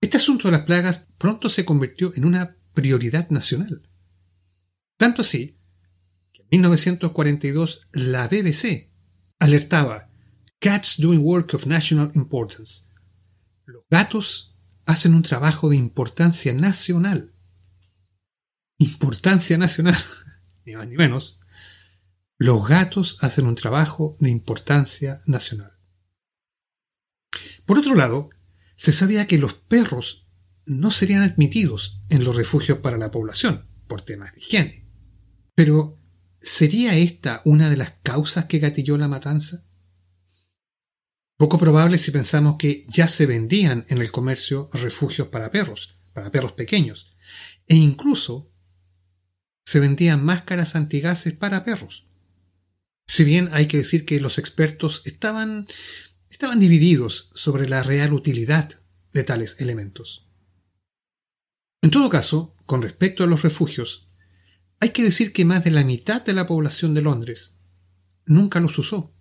Este 0.00 0.16
asunto 0.16 0.48
de 0.48 0.52
las 0.52 0.62
plagas 0.62 1.06
pronto 1.18 1.48
se 1.48 1.64
convirtió 1.64 2.12
en 2.16 2.24
una 2.24 2.56
prioridad 2.72 3.28
nacional. 3.30 3.88
Tanto 4.96 5.22
así 5.22 5.58
que 6.32 6.42
en 6.42 6.48
1942 6.50 7.88
la 7.92 8.26
BBC 8.26 8.90
alertaba 9.38 10.08
Cats 10.60 10.96
doing 10.98 11.20
work 11.20 11.54
of 11.54 11.66
national 11.66 12.10
importance. 12.14 12.84
Los 13.64 13.84
gatos 13.88 14.56
hacen 14.86 15.14
un 15.14 15.22
trabajo 15.22 15.68
de 15.68 15.76
importancia 15.76 16.52
nacional. 16.52 17.34
Importancia 18.78 19.56
nacional, 19.58 19.96
ni 20.64 20.74
más 20.74 20.88
ni 20.88 20.96
menos. 20.96 21.40
Los 22.40 22.68
gatos 22.68 23.18
hacen 23.20 23.46
un 23.46 23.56
trabajo 23.56 24.16
de 24.20 24.30
importancia 24.30 25.20
nacional. 25.26 25.72
Por 27.66 27.80
otro 27.80 27.96
lado, 27.96 28.30
se 28.76 28.92
sabía 28.92 29.26
que 29.26 29.38
los 29.38 29.54
perros 29.54 30.28
no 30.64 30.92
serían 30.92 31.22
admitidos 31.22 32.00
en 32.10 32.24
los 32.24 32.36
refugios 32.36 32.78
para 32.78 32.96
la 32.96 33.10
población 33.10 33.66
por 33.88 34.02
temas 34.02 34.32
de 34.32 34.38
higiene. 34.38 34.88
Pero, 35.56 35.98
¿sería 36.40 36.94
esta 36.94 37.42
una 37.44 37.68
de 37.70 37.76
las 37.76 37.94
causas 38.04 38.44
que 38.44 38.60
gatilló 38.60 38.96
la 38.96 39.08
matanza? 39.08 39.64
Poco 41.36 41.58
probable 41.58 41.98
si 41.98 42.12
pensamos 42.12 42.56
que 42.56 42.84
ya 42.88 43.08
se 43.08 43.26
vendían 43.26 43.84
en 43.88 43.98
el 43.98 44.12
comercio 44.12 44.68
refugios 44.72 45.26
para 45.28 45.50
perros, 45.50 45.98
para 46.12 46.30
perros 46.30 46.52
pequeños, 46.52 47.16
e 47.66 47.74
incluso 47.74 48.52
se 49.64 49.80
vendían 49.80 50.24
máscaras 50.24 50.76
antigases 50.76 51.34
para 51.34 51.64
perros. 51.64 52.07
Si 53.08 53.24
bien 53.24 53.48
hay 53.52 53.66
que 53.66 53.78
decir 53.78 54.04
que 54.04 54.20
los 54.20 54.38
expertos 54.38 55.02
estaban, 55.06 55.66
estaban 56.30 56.60
divididos 56.60 57.30
sobre 57.34 57.68
la 57.68 57.82
real 57.82 58.12
utilidad 58.12 58.70
de 59.12 59.24
tales 59.24 59.60
elementos. 59.60 60.28
En 61.80 61.90
todo 61.90 62.10
caso, 62.10 62.54
con 62.66 62.82
respecto 62.82 63.24
a 63.24 63.26
los 63.26 63.42
refugios, 63.42 64.10
hay 64.78 64.90
que 64.90 65.02
decir 65.02 65.32
que 65.32 65.46
más 65.46 65.64
de 65.64 65.70
la 65.70 65.84
mitad 65.84 66.22
de 66.24 66.34
la 66.34 66.46
población 66.46 66.92
de 66.94 67.02
Londres 67.02 67.58
nunca 68.26 68.60
los 68.60 68.78
usó. 68.78 69.14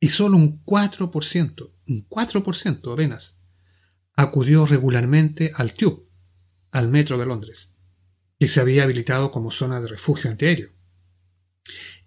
Y 0.00 0.08
solo 0.08 0.38
un 0.38 0.64
4%, 0.64 1.72
un 1.88 2.08
4% 2.08 2.92
apenas, 2.92 3.40
acudió 4.14 4.64
regularmente 4.64 5.52
al 5.54 5.74
Tube, 5.74 6.08
al 6.70 6.88
metro 6.88 7.18
de 7.18 7.26
Londres, 7.26 7.74
que 8.38 8.48
se 8.48 8.60
había 8.60 8.84
habilitado 8.84 9.30
como 9.30 9.50
zona 9.50 9.80
de 9.80 9.88
refugio 9.88 10.30
antiaéreo. 10.30 10.76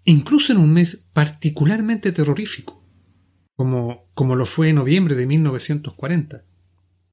Incluso 0.04 0.52
en 0.52 0.58
un 0.58 0.72
mes 0.72 1.08
particularmente 1.12 2.12
terrorífico, 2.12 2.84
como, 3.54 4.10
como 4.14 4.36
lo 4.36 4.46
fue 4.46 4.70
en 4.70 4.76
noviembre 4.76 5.14
de 5.14 5.26
1940, 5.26 6.44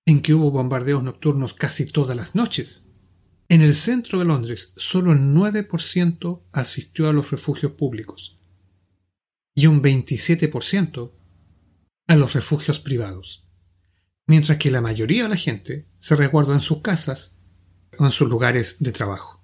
en 0.05 0.21
que 0.21 0.33
hubo 0.33 0.51
bombardeos 0.51 1.03
nocturnos 1.03 1.53
casi 1.53 1.85
todas 1.85 2.15
las 2.15 2.33
noches 2.33 2.87
en 3.49 3.61
el 3.61 3.75
centro 3.75 4.19
de 4.19 4.25
Londres, 4.25 4.73
solo 4.75 5.13
el 5.13 5.19
9% 5.19 6.43
asistió 6.51 7.07
a 7.07 7.13
los 7.13 7.31
refugios 7.31 7.73
públicos 7.73 8.37
y 9.55 9.67
un 9.67 9.81
27% 9.81 11.13
a 12.07 12.15
los 12.15 12.33
refugios 12.33 12.79
privados, 12.81 13.47
mientras 14.27 14.57
que 14.57 14.69
la 14.69 14.81
mayoría 14.81 15.23
de 15.23 15.29
la 15.29 15.37
gente 15.37 15.87
se 15.97 16.15
resguardó 16.17 16.53
en 16.53 16.59
sus 16.59 16.81
casas 16.81 17.37
o 17.97 18.05
en 18.05 18.11
sus 18.11 18.29
lugares 18.29 18.77
de 18.79 18.91
trabajo. 18.91 19.36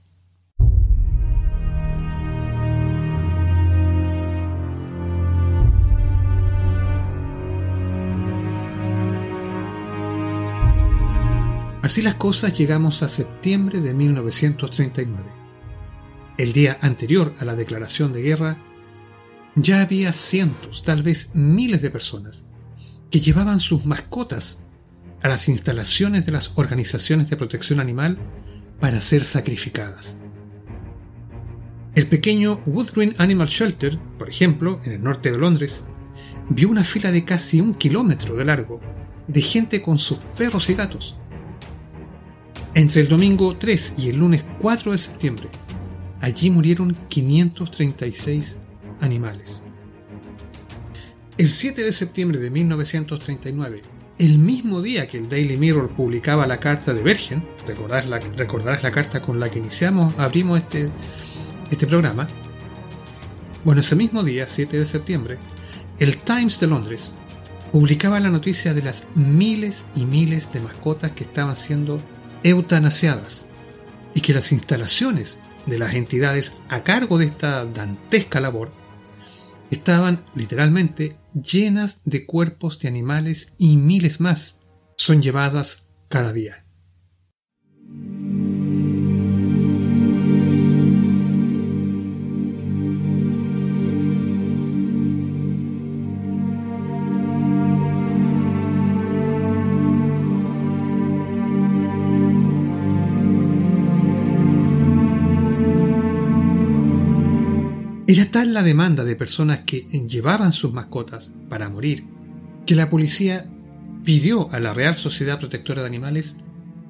Así 11.84 12.02
las 12.02 12.14
cosas 12.14 12.58
llegamos 12.58 13.04
a 13.04 13.10
septiembre 13.10 13.82
de 13.82 13.94
1939. 13.94 15.22
El 16.38 16.54
día 16.54 16.78
anterior 16.80 17.34
a 17.42 17.44
la 17.44 17.56
declaración 17.56 18.14
de 18.14 18.22
guerra, 18.22 18.58
ya 19.56 19.82
había 19.82 20.14
cientos, 20.14 20.84
tal 20.86 21.04
vez 21.04 21.32
miles 21.36 21.82
de 21.82 21.90
personas 21.90 22.46
que 23.12 23.20
llevaban 23.20 23.60
sus 23.60 23.86
mascotas 23.86 24.60
a 25.24 25.28
las 25.28 25.50
instalaciones 25.50 26.26
de 26.26 26.32
las 26.32 26.54
organizaciones 26.56 27.30
de 27.30 27.36
protección 27.36 27.82
animal 27.82 28.18
para 28.80 29.02
ser 29.02 29.26
sacrificadas. 29.26 30.16
El 31.96 32.08
pequeño 32.08 32.62
Wood 32.66 32.92
Green 32.96 33.14
Animal 33.18 33.50
Shelter, 33.50 34.00
por 34.18 34.30
ejemplo, 34.30 34.80
en 34.86 34.94
el 34.94 35.04
norte 35.04 35.34
de 35.34 35.38
Londres, 35.38 35.84
vio 36.48 36.70
una 36.70 36.86
fila 36.86 37.12
de 37.12 37.26
casi 37.26 37.60
un 37.60 37.74
kilómetro 37.74 38.36
de 38.36 38.46
largo 38.46 38.80
de 39.28 39.42
gente 39.42 39.82
con 39.82 39.98
sus 39.98 40.20
perros 40.38 40.70
y 40.70 40.76
gatos 40.76 41.18
entre 42.76 43.02
el 43.02 43.08
domingo 43.08 43.56
3 43.58 43.96
y 43.98 44.10
el 44.10 44.18
lunes 44.18 44.44
4 44.60 44.92
de 44.92 44.98
septiembre, 44.98 45.50
allí 46.22 46.50
murieron 46.50 46.98
536 47.08 48.58
animales. 49.02 49.64
El 51.38 51.52
7 51.52 51.84
de 51.84 51.92
septiembre 51.92 52.40
de 52.40 52.50
1939, 52.50 53.82
el 54.20 54.38
mismo 54.38 54.82
día 54.82 55.08
que 55.08 55.18
el 55.18 55.30
Daily 55.30 55.58
Mirror 55.58 55.90
publicaba 55.96 56.48
la 56.48 56.60
carta 56.60 56.94
de 56.94 57.04
Bergen, 57.04 57.44
recordarás 57.68 58.08
la, 58.08 58.20
recordarás 58.20 58.84
la 58.84 58.92
carta 58.92 59.22
con 59.22 59.40
la 59.40 59.50
que 59.50 59.60
iniciamos, 59.60 60.18
abrimos 60.18 60.60
este, 60.60 60.90
este 61.70 61.88
programa, 61.88 62.28
bueno, 63.64 63.82
ese 63.82 63.96
mismo 63.96 64.24
día, 64.24 64.46
7 64.48 64.78
de 64.78 64.86
septiembre, 64.86 65.38
el 66.00 66.18
Times 66.18 66.60
de 66.60 66.68
Londres 66.68 67.14
publicaba 67.72 68.20
la 68.20 68.30
noticia 68.30 68.74
de 68.74 68.84
las 68.84 69.08
miles 69.16 69.86
y 69.96 70.06
miles 70.06 70.52
de 70.52 70.60
mascotas 70.60 71.12
que 71.14 71.24
estaban 71.24 71.56
siendo 71.56 72.00
eutanasiadas 72.44 73.48
y 74.14 74.22
que 74.22 74.34
las 74.34 74.52
instalaciones 74.52 75.40
de 75.66 75.80
las 75.80 75.94
entidades 75.94 76.54
a 76.70 76.84
cargo 76.84 77.18
de 77.18 77.26
esta 77.26 77.66
dantesca 77.66 78.40
labor 78.42 78.72
estaban 79.72 80.24
literalmente 80.36 81.18
llenas 81.34 82.02
de 82.06 82.26
cuerpos 82.26 82.80
de 82.80 82.88
animales 82.88 83.54
y 83.58 83.78
miles 83.78 84.20
más 84.20 84.60
son 84.98 85.22
llevadas 85.22 85.88
cada 86.10 86.32
día. 86.32 86.63
Era 108.14 108.30
tal 108.30 108.54
la 108.54 108.62
demanda 108.62 109.04
de 109.04 109.16
personas 109.16 109.62
que 109.62 109.88
llevaban 110.08 110.52
sus 110.52 110.72
mascotas 110.72 111.34
para 111.50 111.68
morir 111.68 112.04
que 112.68 112.76
la 112.76 112.88
policía 112.92 113.50
pidió 114.04 114.54
a 114.54 114.60
la 114.60 114.72
Real 114.72 114.94
Sociedad 114.94 115.40
Protectora 115.40 115.82
de 115.82 115.88
Animales 115.88 116.36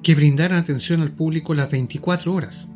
que 0.02 0.14
brindaran 0.14 0.58
atención 0.58 1.00
al 1.00 1.12
público 1.12 1.54
las 1.54 1.70
24 1.70 2.30
horas. 2.30 2.72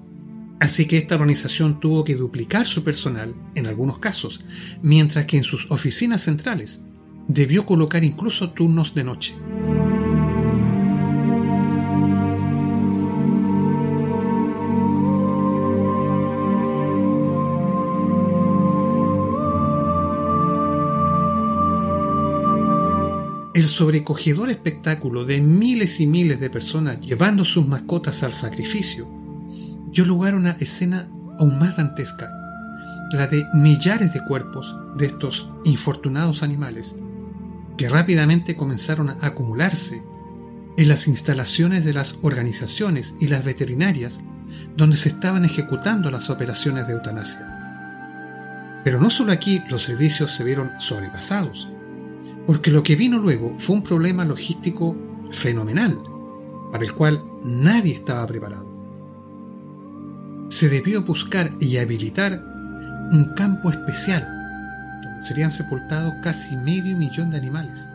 Así 0.61 0.87
que 0.87 0.97
esta 0.97 1.17
organización 1.17 1.79
tuvo 1.79 2.05
que 2.05 2.15
duplicar 2.15 2.67
su 2.67 2.85
personal 2.85 3.35
en 3.55 3.67
algunos 3.67 3.99
casos, 3.99 4.41
mientras 4.81 5.27
que 5.27 5.37
en 5.37 5.45
sus 5.45 5.71
oficinas 5.71 6.23
centrales 6.23 6.81
debió 7.27 7.67
colocar 7.67 8.03
incluso 8.03 8.53
turnos 8.53 8.95
de 8.95 9.05
noche. 9.05 9.35
El 23.68 23.74
sobrecogedor 23.74 24.48
espectáculo 24.48 25.26
de 25.26 25.42
miles 25.42 26.00
y 26.00 26.07
miles 26.07 26.40
de 26.40 26.48
personas 26.48 27.02
llevando 27.02 27.44
sus 27.44 27.68
mascotas 27.68 28.22
al 28.22 28.33
sacrificio 28.33 29.07
dio 29.92 30.07
lugar 30.07 30.33
a 30.33 30.38
una 30.38 30.52
escena 30.52 31.11
aún 31.38 31.59
más 31.59 31.76
dantesca, 31.76 32.31
la 33.12 33.26
de 33.26 33.44
millares 33.52 34.14
de 34.14 34.24
cuerpos 34.24 34.74
de 34.96 35.04
estos 35.04 35.50
infortunados 35.66 36.42
animales 36.42 36.96
que 37.76 37.90
rápidamente 37.90 38.57
comenzaron 38.57 39.11
a 39.11 39.18
acumularse 39.20 40.02
en 40.78 40.88
las 40.88 41.07
instalaciones 41.07 41.85
de 41.85 41.92
las 41.92 42.16
organizaciones 42.22 43.16
y 43.20 43.28
las 43.28 43.44
veterinarias 43.44 44.22
donde 44.78 44.96
se 44.96 45.11
estaban 45.11 45.44
ejecutando 45.44 46.11
las 46.11 46.31
operaciones 46.31 46.87
de 46.87 46.94
eutanasia. 46.94 48.81
Pero 48.83 48.98
no 48.98 49.11
solo 49.11 49.31
aquí 49.31 49.61
los 49.68 49.83
servicios 49.83 50.33
se 50.33 50.42
vieron 50.42 50.70
sobrepasados, 50.78 51.68
porque 52.49 52.71
lo 52.71 52.83
que 52.83 52.97
vino 52.97 53.19
luego 53.19 53.53
fue 53.59 53.77
un 53.77 53.83
problema 53.83 54.25
logístico 54.25 54.97
fenomenal, 55.31 55.99
para 56.73 56.83
el 56.83 56.95
cual 56.95 57.23
nadie 57.45 57.93
estaba 57.93 58.27
preparado. 58.27 58.67
Se 60.49 60.71
debió 60.71 61.03
buscar 61.03 61.53
y 61.61 61.77
habilitar 61.77 62.43
un 63.13 63.35
campo 63.37 63.69
especial, 63.69 64.27
donde 65.03 65.27
serían 65.27 65.53
sepultados 65.53 66.15
casi 66.23 66.57
medio 66.57 66.97
millón 66.97 67.33
de 67.33 67.37
animales. 67.37 67.87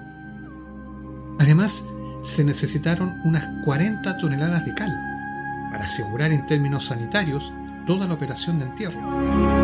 Además, 1.40 1.84
se 2.24 2.44
necesitaron 2.44 3.22
unas 3.24 3.48
40 3.66 4.20
toneladas 4.20 4.68
de 4.68 4.76
cal 4.76 4.92
para 5.72 5.86
asegurar 5.86 6.32
en 6.32 6.46
términos 6.46 6.86
sanitarios 6.86 7.52
toda 7.88 8.06
la 8.06 8.14
operación 8.14 8.60
de 8.60 8.66
entierro. 8.66 9.63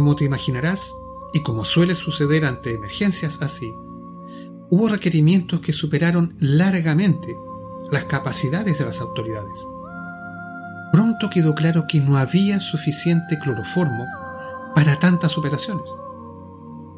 Como 0.00 0.16
te 0.16 0.24
imaginarás, 0.24 0.96
y 1.34 1.42
como 1.42 1.66
suele 1.66 1.94
suceder 1.94 2.46
ante 2.46 2.72
emergencias 2.72 3.42
así, 3.42 3.70
hubo 4.70 4.88
requerimientos 4.88 5.60
que 5.60 5.74
superaron 5.74 6.34
largamente 6.40 7.36
las 7.90 8.04
capacidades 8.04 8.78
de 8.78 8.86
las 8.86 9.02
autoridades. 9.02 9.66
Pronto 10.90 11.28
quedó 11.28 11.54
claro 11.54 11.84
que 11.86 12.00
no 12.00 12.16
había 12.16 12.60
suficiente 12.60 13.38
cloroformo 13.38 14.06
para 14.74 14.98
tantas 14.98 15.36
operaciones, 15.36 15.94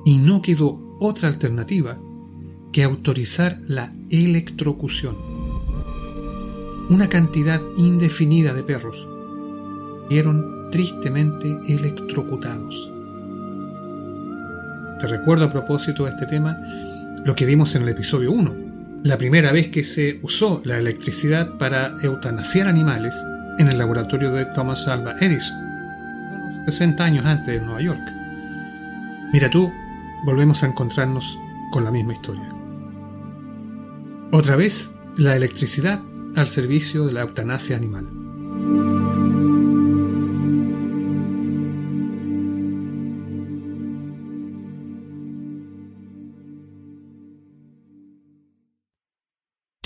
y 0.05 0.19
no 0.19 0.41
quedó 0.41 0.79
otra 1.01 1.27
alternativa 1.27 1.99
que 2.71 2.85
autorizar 2.85 3.59
la 3.67 3.93
electrocución. 4.11 5.17
Una 6.89 7.09
cantidad 7.09 7.61
indefinida 7.77 8.55
de 8.55 8.63
perros 8.63 9.09
vieron 10.09 10.71
tristemente 10.71 11.49
electrocutados. 11.67 12.92
Te 15.03 15.09
recuerdo 15.09 15.47
a 15.47 15.51
propósito 15.51 16.05
de 16.05 16.11
este 16.11 16.27
tema 16.27 16.57
lo 17.25 17.35
que 17.35 17.45
vimos 17.45 17.75
en 17.75 17.83
el 17.83 17.89
episodio 17.89 18.31
1, 18.31 18.55
la 19.03 19.19
primera 19.19 19.51
vez 19.51 19.67
que 19.67 19.83
se 19.83 20.21
usó 20.23 20.63
la 20.65 20.79
electricidad 20.79 21.59
para 21.59 21.97
eutanasiar 22.05 22.69
animales 22.69 23.21
en 23.59 23.67
el 23.67 23.79
laboratorio 23.79 24.31
de 24.31 24.45
Thomas 24.45 24.87
Alva 24.87 25.17
Edison, 25.21 25.59
60 26.67 27.03
años 27.03 27.27
antes 27.27 27.49
de 27.49 27.61
Nueva 27.61 27.83
York. 27.83 28.01
Mira 29.33 29.51
tú, 29.51 29.73
volvemos 30.25 30.63
a 30.63 30.69
encontrarnos 30.69 31.37
con 31.73 31.83
la 31.83 31.91
misma 31.91 32.13
historia. 32.13 32.49
Otra 34.31 34.55
vez, 34.55 34.93
la 35.17 35.35
electricidad 35.35 36.01
al 36.37 36.47
servicio 36.47 37.07
de 37.07 37.13
la 37.13 37.23
eutanasia 37.23 37.77
animal. 37.77 38.22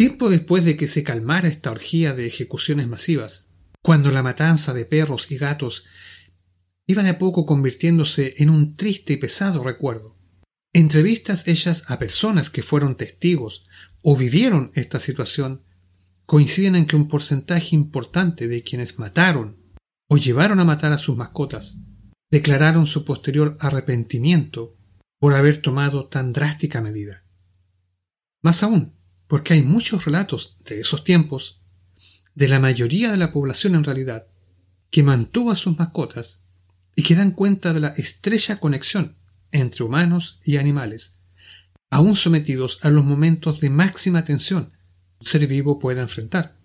Tiempo 0.07 0.31
después 0.31 0.65
de 0.65 0.77
que 0.77 0.87
se 0.87 1.03
calmara 1.03 1.49
esta 1.49 1.73
orgía 1.73 2.15
de 2.15 2.29
ejecuciones 2.29 2.87
masivas, 2.87 3.49
cuando 3.83 4.13
la 4.13 4.23
matanza 4.23 4.73
de 4.73 4.85
perros 4.85 5.33
y 5.33 5.37
gatos 5.37 5.85
iba 6.87 7.03
de 7.03 7.09
a 7.09 7.19
poco 7.19 7.45
convirtiéndose 7.45 8.35
en 8.39 8.51
un 8.51 8.77
triste 8.77 9.15
y 9.15 9.17
pesado 9.17 9.65
recuerdo, 9.65 10.17
entrevistas 10.73 11.49
hechas 11.49 11.91
a 11.91 11.99
personas 11.99 12.51
que 12.51 12.63
fueron 12.63 12.97
testigos 12.97 13.67
o 14.01 14.17
vivieron 14.17 14.71
esta 14.77 15.01
situación 15.01 15.65
coinciden 16.25 16.77
en 16.77 16.87
que 16.87 16.95
un 16.95 17.09
porcentaje 17.09 17.75
importante 17.75 18.47
de 18.47 18.63
quienes 18.63 19.01
mataron 19.01 19.61
o 20.09 20.19
llevaron 20.19 20.61
a 20.61 20.65
matar 20.65 20.93
a 20.93 20.99
sus 20.99 21.17
mascotas 21.17 21.81
declararon 22.31 22.87
su 22.87 23.05
posterior 23.05 23.57
arrepentimiento 23.59 24.77
por 25.19 25.35
haber 25.35 25.61
tomado 25.61 26.07
tan 26.07 26.33
drástica 26.33 26.81
medida. 26.81 27.25
Más 28.41 28.63
aún, 28.63 28.96
porque 29.27 29.55
hay 29.55 29.63
muchos 29.63 30.05
relatos 30.05 30.57
de 30.65 30.81
esos 30.81 31.05
tiempos, 31.05 31.63
de 32.35 32.49
la 32.49 32.61
mayoría 32.61 33.11
de 33.11 33.17
la 33.17 33.33
población 33.33 33.75
en 33.75 33.85
realidad, 33.85 34.27
que 34.91 35.03
mantuvo 35.03 35.51
a 35.51 35.57
sus 35.57 35.79
mascotas 35.79 36.45
y 36.95 37.03
que 37.03 37.15
dan 37.15 37.33
cuenta 37.33 37.73
de 37.73 37.81
la 37.81 37.89
estrecha 37.89 38.61
conexión 38.61 39.17
entre 39.53 39.85
humanos 39.85 40.41
y 40.45 40.57
animales, 40.57 41.19
aún 41.91 42.17
sometidos 42.17 42.79
a 42.83 42.91
los 42.91 43.05
momentos 43.05 43.61
de 43.61 43.71
máxima 43.71 44.25
tensión 44.25 44.73
un 45.19 45.27
ser 45.27 45.47
vivo 45.47 45.79
pueda 45.79 46.03
enfrentar. 46.03 46.59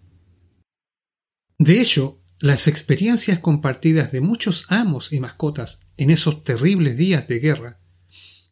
De 1.57 1.79
hecho, 1.79 2.21
las 2.39 2.67
experiencias 2.67 3.39
compartidas 3.39 4.11
de 4.11 4.19
muchos 4.19 4.65
amos 4.69 5.13
y 5.13 5.19
mascotas 5.19 5.81
en 5.97 6.09
esos 6.09 6.43
terribles 6.43 6.97
días 6.97 7.27
de 7.27 7.39
guerra 7.39 7.79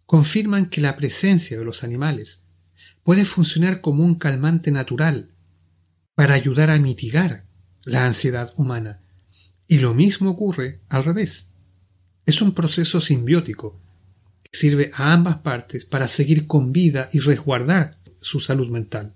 confirman 0.05 0.69
que 0.69 0.81
la 0.81 0.95
presencia 0.95 1.57
de 1.57 1.65
los 1.65 1.83
animales 1.83 2.45
puede 3.09 3.25
funcionar 3.25 3.81
como 3.81 4.05
un 4.05 4.13
calmante 4.13 4.69
natural 4.69 5.31
para 6.13 6.35
ayudar 6.35 6.69
a 6.69 6.77
mitigar 6.77 7.47
la 7.83 8.05
ansiedad 8.05 8.53
humana. 8.55 9.01
Y 9.65 9.79
lo 9.79 9.95
mismo 9.95 10.29
ocurre 10.29 10.83
al 10.89 11.03
revés. 11.03 11.55
Es 12.27 12.39
un 12.43 12.53
proceso 12.53 13.01
simbiótico 13.01 13.81
que 14.43 14.55
sirve 14.55 14.91
a 14.93 15.11
ambas 15.11 15.37
partes 15.37 15.85
para 15.85 16.07
seguir 16.07 16.45
con 16.45 16.71
vida 16.71 17.09
y 17.11 17.19
resguardar 17.19 17.99
su 18.21 18.39
salud 18.39 18.69
mental. 18.69 19.15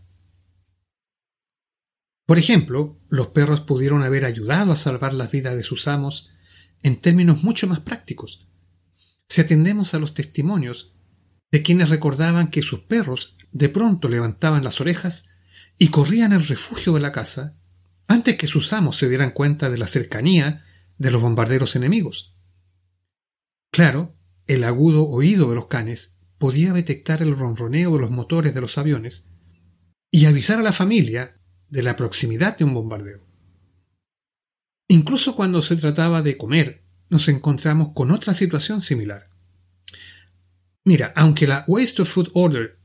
Por 2.25 2.39
ejemplo, 2.39 2.99
los 3.09 3.27
perros 3.27 3.61
pudieron 3.61 4.01
haber 4.01 4.25
ayudado 4.25 4.71
a 4.71 4.75
salvar 4.75 5.13
las 5.13 5.29
vidas 5.29 5.55
de 5.55 5.61
sus 5.61 5.87
amos 5.87 6.31
en 6.81 6.99
términos 6.99 7.43
mucho 7.43 7.67
más 7.67 7.81
prácticos. 7.81 8.47
Si 9.29 9.39
atendemos 9.39 9.93
a 9.93 9.99
los 9.99 10.15
testimonios 10.15 10.95
de 11.51 11.61
quienes 11.61 11.89
recordaban 11.89 12.49
que 12.49 12.63
sus 12.63 12.79
perros 12.79 13.37
de 13.53 13.69
pronto 13.69 14.09
levantaban 14.09 14.63
las 14.63 14.81
orejas 14.81 15.29
y 15.77 15.89
corrían 15.89 16.33
al 16.33 16.45
refugio 16.45 16.93
de 16.93 16.99
la 16.99 17.11
casa 17.11 17.57
antes 18.07 18.35
que 18.35 18.47
sus 18.47 18.73
amos 18.73 18.97
se 18.97 19.07
dieran 19.07 19.31
cuenta 19.31 19.69
de 19.69 19.77
la 19.77 19.87
cercanía 19.87 20.65
de 20.97 21.11
los 21.11 21.21
bombarderos 21.21 21.75
enemigos. 21.75 22.35
Claro, 23.71 24.15
el 24.45 24.63
agudo 24.63 25.07
oído 25.07 25.49
de 25.49 25.55
los 25.55 25.67
canes 25.67 26.19
podía 26.37 26.73
detectar 26.73 27.21
el 27.21 27.35
ronroneo 27.35 27.93
de 27.93 27.99
los 27.99 28.11
motores 28.11 28.53
de 28.53 28.61
los 28.61 28.77
aviones 28.77 29.29
y 30.11 30.25
avisar 30.25 30.59
a 30.59 30.63
la 30.63 30.73
familia 30.73 31.35
de 31.69 31.83
la 31.83 31.95
proximidad 31.95 32.57
de 32.57 32.65
un 32.65 32.73
bombardeo. 32.73 33.25
Incluso 34.87 35.35
cuando 35.35 35.61
se 35.61 35.75
trataba 35.75 36.21
de 36.21 36.37
comer, 36.37 36.83
nos 37.09 37.27
encontramos 37.29 37.93
con 37.93 38.11
otra 38.11 38.33
situación 38.33 38.81
similar. 38.81 39.29
Mira, 40.83 41.13
aunque 41.15 41.47
la 41.47 41.63
Waste 41.67 42.01
of 42.01 42.09
Food 42.09 42.29
Order 42.33 42.82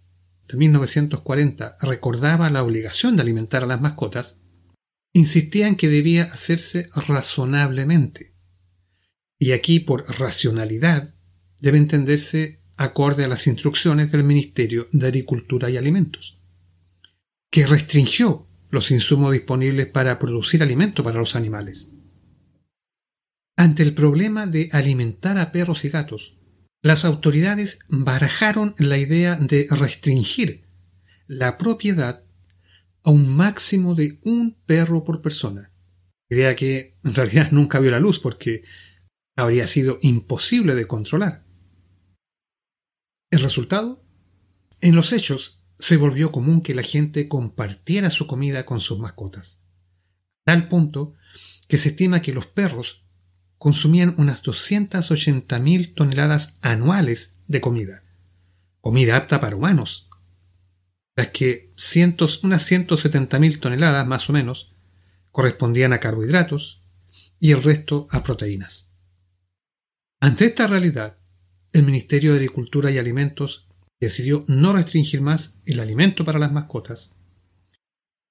de 0.48 0.56
1940 0.56 1.76
recordaba 1.82 2.50
la 2.50 2.62
obligación 2.62 3.16
de 3.16 3.22
alimentar 3.22 3.62
a 3.62 3.66
las 3.66 3.80
mascotas, 3.80 4.40
insistía 5.12 5.68
en 5.68 5.76
que 5.76 5.88
debía 5.88 6.24
hacerse 6.24 6.88
razonablemente. 7.06 8.34
Y 9.38 9.52
aquí, 9.52 9.78
por 9.80 10.18
racionalidad, 10.18 11.14
debe 11.60 11.78
entenderse 11.78 12.62
acorde 12.76 13.24
a 13.24 13.28
las 13.28 13.46
instrucciones 13.46 14.10
del 14.10 14.24
Ministerio 14.24 14.88
de 14.92 15.06
Agricultura 15.06 15.68
y 15.68 15.76
Alimentos, 15.76 16.40
que 17.50 17.66
restringió 17.66 18.48
los 18.70 18.90
insumos 18.90 19.32
disponibles 19.32 19.86
para 19.86 20.18
producir 20.18 20.62
alimento 20.62 21.02
para 21.02 21.18
los 21.18 21.36
animales. 21.36 21.92
Ante 23.56 23.82
el 23.82 23.94
problema 23.94 24.46
de 24.46 24.70
alimentar 24.72 25.36
a 25.38 25.50
perros 25.50 25.84
y 25.84 25.88
gatos, 25.88 26.37
las 26.82 27.04
autoridades 27.04 27.80
barajaron 27.88 28.74
la 28.78 28.98
idea 28.98 29.36
de 29.36 29.66
restringir 29.70 30.68
la 31.26 31.58
propiedad 31.58 32.24
a 33.02 33.10
un 33.10 33.28
máximo 33.28 33.94
de 33.94 34.20
un 34.22 34.56
perro 34.66 35.04
por 35.04 35.20
persona. 35.22 35.72
Idea 36.30 36.54
que 36.56 36.98
en 37.04 37.14
realidad 37.14 37.50
nunca 37.52 37.80
vio 37.80 37.90
la 37.90 38.00
luz 38.00 38.20
porque 38.20 38.62
habría 39.36 39.66
sido 39.66 39.98
imposible 40.02 40.74
de 40.74 40.86
controlar. 40.86 41.44
El 43.30 43.40
resultado? 43.40 44.04
En 44.80 44.94
los 44.94 45.12
hechos 45.12 45.64
se 45.78 45.96
volvió 45.96 46.32
común 46.32 46.60
que 46.60 46.74
la 46.74 46.82
gente 46.82 47.28
compartiera 47.28 48.10
su 48.10 48.26
comida 48.26 48.64
con 48.64 48.80
sus 48.80 48.98
mascotas, 48.98 49.62
tal 50.44 50.68
punto 50.68 51.14
que 51.68 51.78
se 51.78 51.90
estima 51.90 52.22
que 52.22 52.32
los 52.32 52.46
perros 52.46 53.07
consumían 53.58 54.14
unas 54.16 54.44
280.000 54.44 55.94
toneladas 55.94 56.58
anuales 56.62 57.36
de 57.48 57.60
comida, 57.60 58.04
comida 58.80 59.16
apta 59.16 59.40
para 59.40 59.56
humanos, 59.56 60.08
las 61.16 61.28
que 61.28 61.72
cientos, 61.76 62.44
unas 62.44 62.70
170.000 62.70 63.58
toneladas 63.58 64.06
más 64.06 64.30
o 64.30 64.32
menos 64.32 64.72
correspondían 65.32 65.92
a 65.92 65.98
carbohidratos 65.98 66.82
y 67.40 67.52
el 67.52 67.62
resto 67.62 68.06
a 68.10 68.22
proteínas. 68.22 68.90
Ante 70.20 70.46
esta 70.46 70.66
realidad, 70.66 71.18
el 71.72 71.82
Ministerio 71.82 72.32
de 72.32 72.38
Agricultura 72.38 72.90
y 72.90 72.98
Alimentos 72.98 73.68
decidió 74.00 74.44
no 74.46 74.72
restringir 74.72 75.20
más 75.20 75.60
el 75.66 75.80
alimento 75.80 76.24
para 76.24 76.38
las 76.38 76.52
mascotas, 76.52 77.16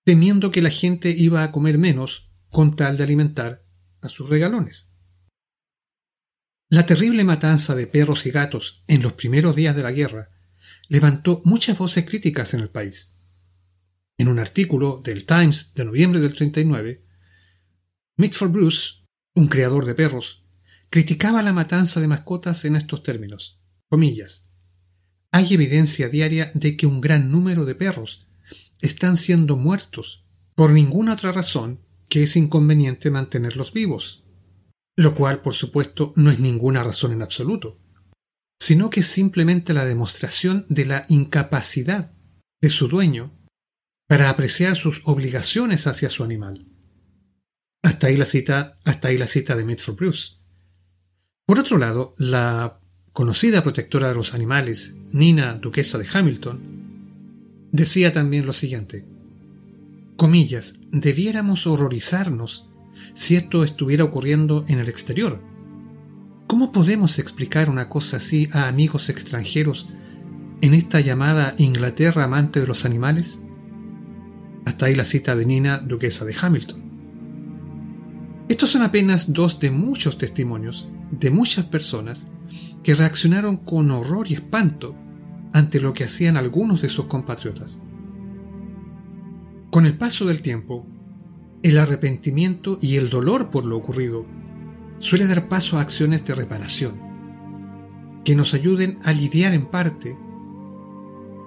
temiendo 0.06 0.52
que 0.52 0.62
la 0.62 0.70
gente 0.70 1.10
iba 1.10 1.44
a 1.44 1.52
comer 1.52 1.78
menos 1.78 2.32
con 2.50 2.76
tal 2.76 2.98
de 2.98 3.04
alimentar 3.04 3.66
a 4.02 4.10
sus 4.10 4.30
regalones. 4.30 4.94
La 6.70 6.86
terrible 6.86 7.24
matanza 7.24 7.76
de 7.76 7.88
perros 7.88 8.26
y 8.26 8.32
gatos 8.32 8.84
en 8.88 9.02
los 9.02 9.14
primeros 9.14 9.56
días 9.56 9.74
de 9.74 9.84
la 9.84 9.94
guerra 9.94 10.32
levantó 10.90 11.42
muchas 11.46 11.78
voces 11.78 12.06
críticas 12.06 12.54
en 12.54 12.60
el 12.60 12.70
país. 12.70 13.16
En 14.18 14.28
un 14.28 14.38
artículo 14.38 15.02
del 15.02 15.26
Times 15.26 15.74
de 15.76 15.86
noviembre 15.86 16.20
del 16.20 16.36
39, 16.36 17.06
Mitford 18.18 18.52
Bruce, 18.52 19.06
un 19.34 19.48
criador 19.48 19.86
de 19.86 19.96
perros, 19.96 20.44
criticaba 20.90 21.42
la 21.42 21.54
matanza 21.54 22.02
de 22.02 22.10
mascotas 22.10 22.66
en 22.66 22.76
estos 22.76 23.02
términos. 23.02 23.62
Comillas. 23.88 24.50
Hay 25.32 25.54
evidencia 25.54 26.10
diaria 26.10 26.52
de 26.54 26.76
que 26.76 26.86
un 26.86 27.00
gran 27.00 27.32
número 27.32 27.64
de 27.64 27.76
perros 27.76 28.28
están 28.82 29.16
siendo 29.16 29.56
muertos 29.56 30.26
por 30.54 30.72
ninguna 30.72 31.14
otra 31.14 31.32
razón 31.32 31.80
que 32.10 32.24
es 32.24 32.36
inconveniente 32.36 33.10
mantenerlos 33.10 33.72
vivos 33.72 34.27
lo 34.98 35.16
cual 35.16 35.42
por 35.42 35.54
supuesto 35.54 36.12
no 36.16 36.32
es 36.32 36.40
ninguna 36.40 36.84
razón 36.84 37.14
en 37.14 37.22
absoluto, 37.22 37.80
sino 38.60 38.90
que 38.90 39.02
es 39.02 39.08
simplemente 39.08 39.74
la 39.74 39.86
demostración 39.86 40.66
de 40.68 40.86
la 40.86 41.06
incapacidad 41.08 42.14
de 42.60 42.70
su 42.70 42.88
dueño 42.88 43.32
para 44.08 44.30
apreciar 44.30 44.76
sus 44.76 45.02
obligaciones 45.06 45.86
hacia 45.86 46.10
su 46.10 46.24
animal. 46.24 46.66
Hasta 47.84 48.08
ahí 48.08 48.18
la 48.18 48.26
cita, 48.26 48.76
hasta 48.84 49.10
ahí 49.10 49.18
la 49.18 49.28
cita 49.28 49.56
de 49.56 49.64
Mitford 49.64 49.96
Bruce. 49.96 50.38
Por 51.46 51.60
otro 51.60 51.78
lado, 51.78 52.16
la 52.18 52.80
conocida 53.14 53.62
protectora 53.62 54.10
de 54.10 54.16
los 54.16 54.34
animales, 54.34 54.96
Nina, 55.12 55.56
duquesa 55.56 55.98
de 56.00 56.08
Hamilton, 56.12 56.60
decía 57.72 58.14
también 58.14 58.48
lo 58.48 58.54
siguiente: 58.54 59.06
comillas, 60.16 60.80
debiéramos 60.92 61.68
horrorizarnos 61.68 62.70
si 63.14 63.36
esto 63.36 63.64
estuviera 63.64 64.04
ocurriendo 64.04 64.64
en 64.68 64.80
el 64.80 64.90
exterior? 64.90 65.42
¿Cómo 66.48 66.72
podemos 66.72 67.20
explicar 67.20 67.70
una 67.70 67.90
cosa 67.90 68.18
así 68.18 68.50
a 68.54 68.68
amigos 68.68 69.10
extranjeros 69.10 69.88
en 70.62 70.74
esta 70.74 71.00
llamada 71.00 71.54
Inglaterra 71.58 72.24
amante 72.24 72.60
de 72.60 72.68
los 72.68 72.86
animales? 72.86 73.40
Hasta 74.66 74.86
ahí 74.86 74.96
la 74.96 75.06
cita 75.06 75.36
de 75.36 75.46
Nina, 75.46 75.78
duquesa 75.80 76.26
de 76.26 76.36
Hamilton. 76.40 76.84
Estos 78.50 78.72
son 78.72 78.82
apenas 78.82 79.34
dos 79.34 79.60
de 79.60 79.72
muchos 79.72 80.18
testimonios 80.18 80.88
de 81.12 81.32
muchas 81.32 81.66
personas 81.66 82.28
que 82.84 82.96
reaccionaron 82.96 83.58
con 83.58 83.92
horror 83.92 84.30
y 84.30 84.36
espanto 84.36 84.96
ante 85.54 85.80
lo 85.80 85.94
que 85.94 86.04
hacían 86.04 86.38
algunos 86.38 86.82
de 86.82 86.90
sus 86.90 87.06
compatriotas. 87.06 87.80
Con 89.72 89.86
el 89.86 89.98
paso 89.98 90.26
del 90.26 90.42
tiempo, 90.42 90.88
el 91.64 91.78
arrepentimiento 91.78 92.78
y 92.82 92.98
el 92.98 93.10
dolor 93.10 93.50
por 93.50 93.66
lo 93.66 93.78
ocurrido 93.78 94.26
suele 95.00 95.28
dar 95.28 95.48
paso 95.48 95.78
a 95.78 95.82
acciones 95.82 96.26
de 96.26 96.36
reparación, 96.36 96.96
que 98.24 98.36
nos 98.36 98.54
ayuden 98.54 99.00
a 99.04 99.14
lidiar 99.14 99.54
en 99.54 99.66
parte 99.66 100.18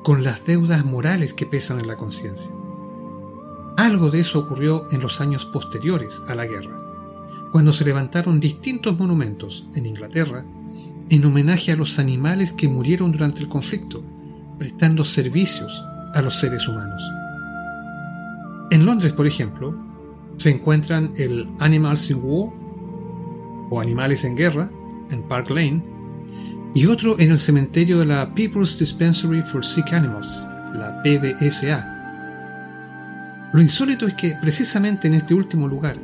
con 0.02 0.24
las 0.24 0.44
deudas 0.46 0.84
morales 0.84 1.34
que 1.34 1.46
pesan 1.46 1.80
en 1.80 1.86
la 1.86 1.96
conciencia. 1.96 2.50
Algo 3.76 4.10
de 4.10 4.20
eso 4.20 4.38
ocurrió 4.38 4.86
en 4.92 5.00
los 5.00 5.20
años 5.20 5.46
posteriores 5.46 6.22
a 6.28 6.34
la 6.34 6.46
guerra, 6.46 6.80
cuando 7.52 7.72
se 7.72 7.84
levantaron 7.84 8.40
distintos 8.40 8.98
monumentos 8.98 9.68
en 9.74 9.86
Inglaterra 9.86 10.44
en 11.10 11.24
homenaje 11.24 11.72
a 11.72 11.76
los 11.76 11.98
animales 11.98 12.52
que 12.52 12.68
murieron 12.68 13.10
durante 13.10 13.40
el 13.40 13.48
conflicto, 13.48 14.04
prestando 14.58 15.04
servicios 15.04 15.84
a 16.14 16.22
los 16.22 16.38
seres 16.38 16.68
humanos. 16.68 17.02
En 18.70 18.86
Londres, 18.86 19.12
por 19.12 19.26
ejemplo, 19.26 19.89
se 20.40 20.48
encuentran 20.48 21.12
el 21.16 21.50
Animals 21.58 22.10
in 22.10 22.18
War 22.22 22.50
o 23.68 23.78
Animales 23.78 24.24
en 24.24 24.36
Guerra 24.36 24.70
en 25.10 25.22
Park 25.24 25.50
Lane 25.50 25.82
y 26.74 26.86
otro 26.86 27.20
en 27.20 27.30
el 27.30 27.38
cementerio 27.38 27.98
de 27.98 28.06
la 28.06 28.34
People's 28.34 28.78
Dispensary 28.78 29.42
for 29.42 29.62
Sick 29.62 29.92
Animals, 29.92 30.46
la 30.72 31.02
PDSA. 31.02 31.98
Lo 33.52 33.60
insólito 33.60 34.06
es 34.06 34.14
que 34.14 34.34
precisamente 34.40 35.08
en 35.08 35.14
este 35.14 35.34
último 35.34 35.68
lugar, 35.68 35.98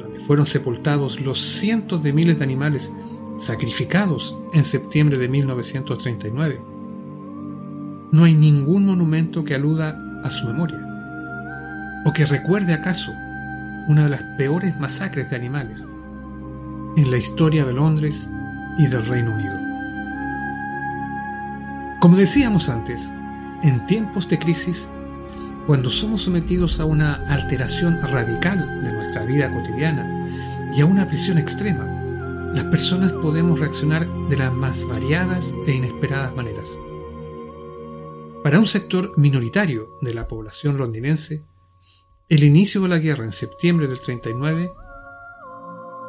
donde 0.00 0.18
fueron 0.18 0.46
sepultados 0.46 1.20
los 1.20 1.40
cientos 1.40 2.02
de 2.02 2.12
miles 2.12 2.36
de 2.38 2.44
animales 2.44 2.92
sacrificados 3.36 4.36
en 4.54 4.64
septiembre 4.64 5.18
de 5.18 5.28
1939, 5.28 6.60
no 8.10 8.24
hay 8.24 8.34
ningún 8.34 8.86
monumento 8.86 9.44
que 9.44 9.54
aluda 9.54 10.20
a 10.24 10.30
su 10.32 10.48
memoria, 10.48 10.84
o 12.04 12.12
que 12.12 12.26
recuerde 12.26 12.74
acaso 12.74 13.12
una 13.88 14.04
de 14.04 14.10
las 14.10 14.22
peores 14.36 14.78
masacres 14.78 15.30
de 15.30 15.36
animales 15.36 15.86
en 16.96 17.10
la 17.10 17.16
historia 17.16 17.64
de 17.64 17.72
Londres 17.72 18.28
y 18.76 18.86
del 18.86 19.04
Reino 19.06 19.32
Unido. 19.32 19.58
Como 22.00 22.16
decíamos 22.16 22.68
antes, 22.68 23.10
en 23.62 23.84
tiempos 23.86 24.28
de 24.28 24.38
crisis, 24.38 24.88
cuando 25.66 25.90
somos 25.90 26.22
sometidos 26.22 26.80
a 26.80 26.84
una 26.84 27.14
alteración 27.28 27.98
radical 28.00 28.84
de 28.84 28.92
nuestra 28.92 29.24
vida 29.24 29.50
cotidiana 29.50 30.28
y 30.74 30.80
a 30.80 30.86
una 30.86 31.08
presión 31.08 31.38
extrema, 31.38 31.86
las 32.54 32.64
personas 32.64 33.12
podemos 33.14 33.58
reaccionar 33.58 34.06
de 34.28 34.36
las 34.36 34.52
más 34.52 34.84
variadas 34.86 35.54
e 35.66 35.72
inesperadas 35.72 36.34
maneras. 36.36 36.78
Para 38.42 38.58
un 38.58 38.66
sector 38.66 39.12
minoritario 39.16 39.88
de 40.00 40.14
la 40.14 40.28
población 40.28 40.78
londinense, 40.78 41.42
el 42.28 42.44
inicio 42.44 42.82
de 42.82 42.88
la 42.88 42.98
guerra 42.98 43.24
en 43.24 43.32
septiembre 43.32 43.86
del 43.88 44.00
39 44.00 44.70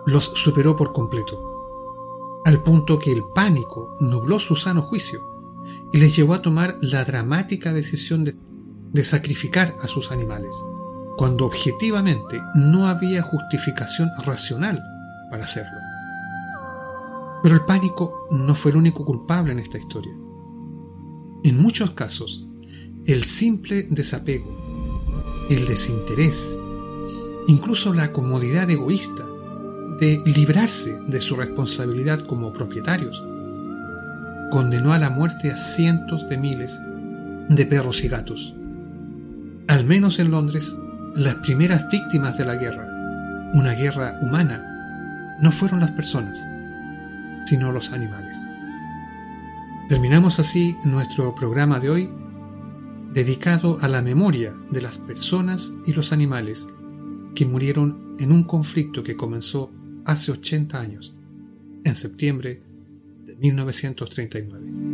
los 0.06 0.26
superó 0.26 0.76
por 0.76 0.92
completo, 0.92 2.42
al 2.44 2.62
punto 2.62 3.00
que 3.00 3.14
el 3.14 3.24
pánico 3.34 3.96
nubló 4.02 4.38
su 4.40 4.58
sano 4.58 4.82
juicio 4.82 5.22
y 5.94 5.98
les 5.98 6.16
llevó 6.16 6.34
a 6.34 6.42
tomar 6.42 6.78
la 6.82 7.06
dramática 7.06 7.72
decisión 7.72 8.26
de, 8.26 8.36
de 8.92 9.04
sacrificar 9.06 9.76
a 9.82 9.88
sus 9.88 10.12
animales, 10.12 10.54
cuando 11.16 11.46
objetivamente 11.46 12.42
no 12.54 12.88
había 12.88 13.22
justificación 13.22 14.10
racional 14.26 14.84
para 15.32 15.46
hacerlo. 15.46 15.78
Pero 17.44 17.56
el 17.56 17.62
pánico 17.62 18.28
no 18.32 18.56
fue 18.56 18.72
el 18.72 18.78
único 18.78 19.06
culpable 19.06 19.54
en 19.54 19.60
esta 19.60 19.78
historia. 19.78 20.14
En 21.44 21.62
muchos 21.62 21.92
casos, 21.92 22.46
el 23.06 23.24
simple 23.24 23.84
desapego 23.90 24.59
el 25.50 25.66
desinterés, 25.66 26.58
incluso 27.48 27.94
la 27.94 28.12
comodidad 28.12 28.70
egoísta 28.70 29.26
de 30.00 30.22
librarse 30.26 31.00
de 31.08 31.20
su 31.20 31.36
responsabilidad 31.36 32.20
como 32.22 32.54
propietarios, 32.54 33.24
condenó 34.52 34.94
a 34.94 35.00
la 35.00 35.10
muerte 35.10 35.52
a 35.52 35.58
cientos 35.58 36.30
de 36.30 36.38
miles 36.38 36.80
de 37.50 37.66
perros 37.66 38.04
y 38.04 38.08
gatos. 38.08 38.54
Al 39.68 39.86
menos 39.86 40.20
en 40.20 40.32
Londres, 40.32 40.76
las 41.16 41.36
primeras 41.36 41.90
víctimas 41.90 42.38
de 42.38 42.46
la 42.46 42.56
guerra, 42.56 42.88
una 43.54 43.74
guerra 43.74 44.18
humana, 44.22 45.38
no 45.42 45.52
fueron 45.52 45.80
las 45.80 45.92
personas, 45.92 46.40
sino 47.46 47.72
los 47.72 47.92
animales. 47.92 48.38
Terminamos 49.88 50.40
así 50.40 50.76
nuestro 50.86 51.34
programa 51.34 51.80
de 51.80 51.90
hoy 51.90 52.19
dedicado 53.14 53.78
a 53.82 53.88
la 53.88 54.02
memoria 54.02 54.54
de 54.72 54.82
las 54.82 54.98
personas 54.98 55.74
y 55.86 55.94
los 55.94 56.12
animales 56.12 56.68
que 57.36 57.46
murieron 57.46 58.16
en 58.20 58.32
un 58.32 58.44
conflicto 58.44 59.04
que 59.04 59.16
comenzó 59.16 59.72
hace 60.06 60.32
80 60.32 60.80
años, 60.80 61.16
en 61.84 61.96
septiembre 61.96 62.62
de 63.26 63.36
1939. 63.36 64.89